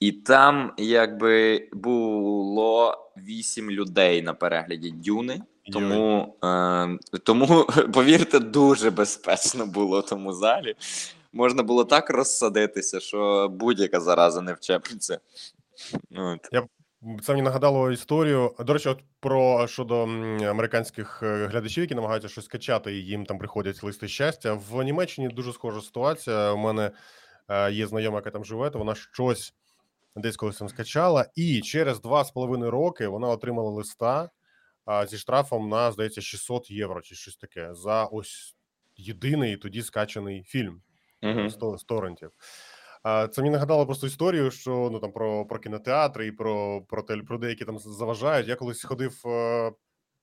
[0.01, 5.41] І там якби було вісім людей на перегляді Дюни.
[5.73, 10.75] Тому, е, тому, повірте, дуже безпечно було в тому залі.
[11.33, 15.21] Можна було так розсадитися, що будь-яка зараза не вчепиться.
[16.17, 16.49] От.
[17.23, 18.55] Це мені нагадало історію.
[18.59, 20.03] До речі, от про щодо
[20.43, 24.53] американських е, глядачів, які намагаються щось качати, і їм там приходять листи щастя.
[24.71, 26.53] В Німеччині дуже схожа ситуація.
[26.53, 26.91] У мене
[27.49, 29.55] е, є знайома, яка там живе, то вона щось
[30.21, 34.31] десь колись там скачала, і через два з половиною роки вона отримала листа
[34.85, 38.57] а, зі штрафом на здається 600 євро чи щось таке за ось
[38.97, 40.83] єдиний тоді скачаний фільм
[41.51, 42.31] з, то- торрентів.
[43.31, 47.17] Це мені нагадало просто історію, що ну там про, про кінотеатри і про, про те,
[47.17, 48.49] про деякі там заважають.
[48.49, 49.73] Я колись ходив, е,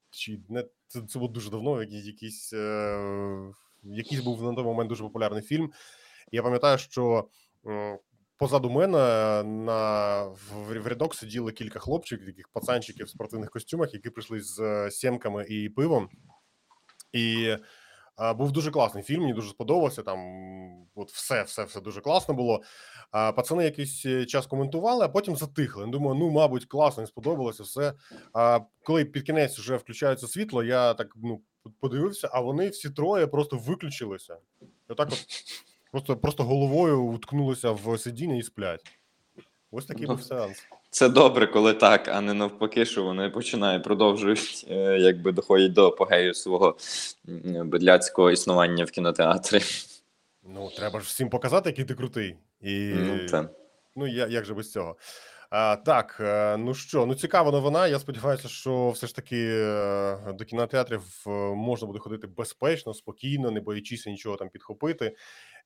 [0.09, 1.83] чи не це, це було дуже давно.
[1.83, 5.71] Якийсь, е, якийсь був на той момент дуже популярний фільм.
[6.31, 7.27] Я пам'ятаю, що
[8.37, 8.97] позаду мене
[9.43, 14.59] на в, в рядок сиділи кілька хлопчиків, таких пацанчиків в спортивних костюмах, які прийшли з
[14.59, 16.09] е, сімками і пивом.
[17.11, 17.55] І
[18.15, 20.03] а, був дуже класний фільм, мені дуже сподобався.
[20.03, 20.19] Там
[20.95, 22.61] от все, все, все дуже класно було.
[23.11, 25.85] А, пацани якийсь е, час коментували, а потім затихли.
[25.87, 27.93] Думаю, ну, мабуть, класно, їм сподобалося все.
[28.33, 31.41] А коли під кінець вже включається світло, я так ну
[31.79, 34.37] подивився, а вони всі троє просто виключилися.
[34.61, 35.25] І Отак от
[35.95, 38.81] просто, просто головою уткнулися в сидіння і сплять.
[39.71, 40.67] Ось такий Ну, був сеанс.
[40.89, 45.87] Це добре, коли так, а не навпаки, що вони починають продовжують, е, якби доходять до
[45.87, 46.77] апогею свого
[47.63, 49.59] бедляцького існування в кінотеатрі.
[50.43, 52.35] Ну, треба ж всім показати, який ти крутий.
[52.61, 53.49] І Ну, це.
[53.95, 54.95] Ну, я, як же без цього?
[55.49, 57.87] А, так, е, ну що, ну цікава новина.
[57.87, 61.03] Я сподіваюся, що все ж таки е, до кінотеатрів
[61.55, 65.15] можна буде ходити безпечно, спокійно, не боячися нічого там підхопити.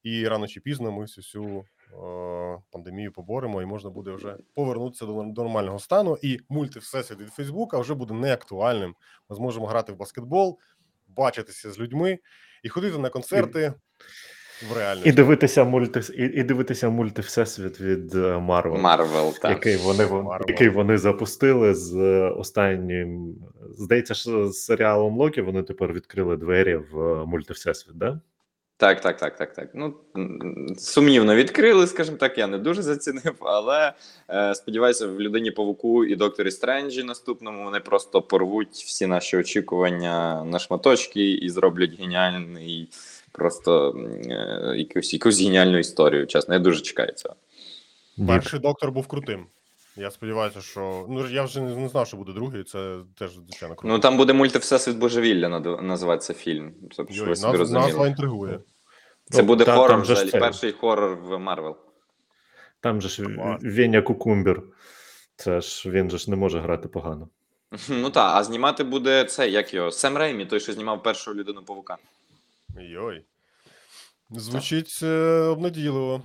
[0.04, 5.06] І рано чи пізно ми всю цю е, пандемію поборемо, і можна буде вже повернутися
[5.06, 6.18] до, до нормального стану.
[6.22, 8.96] І мульти всесвіт від Фейсбука вже буде неактуальним.
[9.30, 10.60] Ми зможемо грати в баскетбол,
[11.08, 12.20] бачитися з людьми
[12.64, 13.74] і ходити на концерти
[14.70, 15.10] в реальності.
[15.10, 18.82] І дивитися мульти, і, і дивитися мультивсесвіт від Марвел.
[18.82, 19.52] Марвел, так.
[19.52, 20.46] який вони Марвел.
[20.48, 23.36] який вони запустили з е, останнім.
[23.78, 28.20] Здається, що з серіалом Локі вони тепер відкрили двері в е, мультивсесвіт, да?
[28.80, 29.70] Так, так, так, так, так.
[29.74, 29.94] Ну
[30.78, 33.94] сумнівно відкрили, скажімо так, я не дуже зацінив, але
[34.30, 40.44] е, сподіваюся, в людині Павуку і Докторі Стренджі наступному вони просто порвуть всі наші очікування
[40.46, 42.90] на шматочки і зроблять геніальний,
[43.32, 43.98] просто
[44.30, 46.28] е, якусь, якусь геніальну історію.
[46.28, 47.36] Чесно, я дуже чекаю цього.
[48.28, 49.46] Перший доктор був крутим.
[50.00, 52.64] Я сподіваюся, що ну я вже не, знав, що буде другий.
[52.64, 53.94] Це теж звичайно круто.
[53.94, 56.74] Ну там буде мультивсесвіт Божевілля над- називатися фільм.
[56.92, 58.60] Щоб Йой, ви собі назва, назва інтригує.
[59.32, 61.78] Це Ну, буде та- хорор ж взагалі, перший хорор в Марвел.
[62.82, 63.24] Там же ж
[63.62, 64.62] Беня Кукумбер.
[65.36, 67.30] Це ж він же ж не може грати погано.
[67.90, 71.64] Ну так, а знімати буде це, як його, Сем Реймі, той, що знімав першу людину
[71.64, 71.98] павука.
[72.80, 73.26] Йой.
[74.32, 76.22] Звучить е, обнадійливо.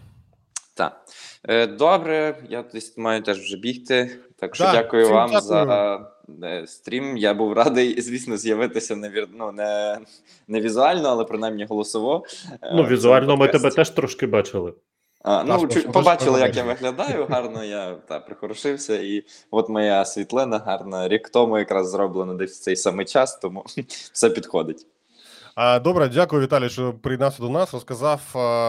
[0.74, 1.00] Так.
[1.48, 4.18] Е, добре, я десь маю теж вже бігти.
[4.36, 5.40] Так що Так, дякую вам дякую.
[5.48, 6.00] за
[6.42, 7.16] е, стрім.
[7.16, 9.98] Я був радий, звісно, з'явитися не, ну, не,
[10.48, 12.24] не візуально, але принаймні голосово.
[12.62, 14.74] е, Ну, візуально ми тебе теж трошки бачили.
[15.22, 20.58] А, ну, чу- побачили, як я виглядаю гарно, я та, прихорошився, і от моя світлина
[20.58, 21.08] гарна.
[21.08, 23.64] Рік тому якраз зроблено десь в цей самий час, тому
[24.12, 24.86] все підходить.
[25.56, 27.74] Добре, дякую, Віталій, що приєднався до нас.
[27.74, 28.20] Розказав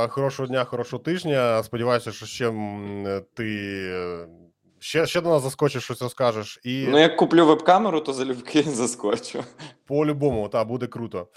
[0.10, 1.64] хорошого дня, хорошого тижня.
[1.64, 2.54] Сподіваюся, що ще
[3.34, 3.46] ти
[3.94, 4.28] е,
[4.80, 6.60] ще, ще до нас заскочиш, щось розкажеш.
[6.64, 9.44] І Ну, як куплю веб-камеру, то залюбки заскочу.
[9.86, 11.28] по-любому, та буде круто.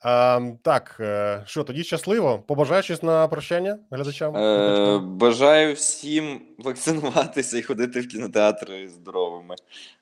[0.00, 2.38] А, так, е, що тоді щасливо?
[2.38, 4.36] Побажай щось на прощання глядачам?
[4.36, 9.54] Е, бажаю всім вакцинуватися і ходити в кінотеатри здоровими.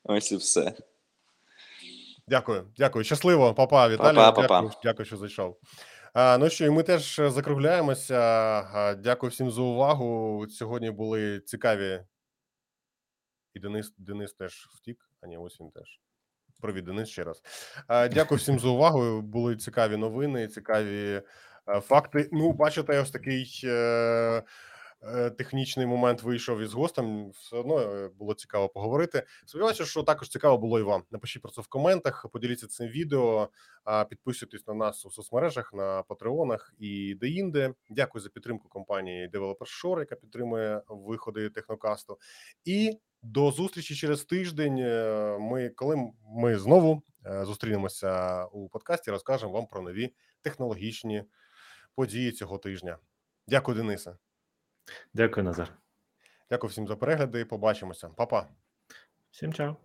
[0.05, 0.73] Ось і все.
[2.29, 3.05] Дякую, дякую.
[3.05, 4.17] Щасливо, папа, Віталій.
[4.17, 4.81] Па-па, дякую, па-па.
[4.83, 5.59] дякую, що зайшов.
[6.15, 8.95] Ну що, і ми теж е, закругляємося.
[8.95, 10.47] Дякую всім за увагу.
[10.49, 12.01] Сьогодні були цікаві.
[13.55, 14.99] І Денис, Денис теж втік.
[15.21, 16.01] А ні, ось він теж.
[16.61, 17.43] Привіт, Денис, ще раз.
[17.89, 19.23] Дякую всім за увагу.
[19.23, 21.23] Були цікаві новини, цікаві
[21.69, 22.29] е, факти.
[22.33, 23.61] Ну, бачите, ось такий.
[25.07, 27.31] Е, технічний момент вийшов із гостем.
[27.31, 29.23] Все одно е, було цікаво поговорити.
[29.47, 31.03] Сподіваюся, що також цікаво було і вам.
[31.11, 33.49] Напишіть про це в коментах, поділіться цим відео,
[34.09, 37.75] підписуйтесь на нас у соцмережах, на патреонах і деінде.
[37.91, 42.19] Дякую за підтримку компанії Developer Shore, яка підтримує виходи технокасту.
[42.65, 44.79] І до зустрічі через тиждень.
[44.79, 47.03] Е, Ми коли ми знову
[47.43, 51.25] зустрінемося у подкасті, розкажемо вам про нові технологічні
[51.95, 52.99] події цього тижня.
[53.49, 54.17] Дякую, Денисе.
[55.15, 55.73] Дякую, Назар.
[56.51, 57.45] Дякую всім за перегляди.
[57.45, 58.49] Побачимося, Па-па.
[59.31, 59.77] Всім чао.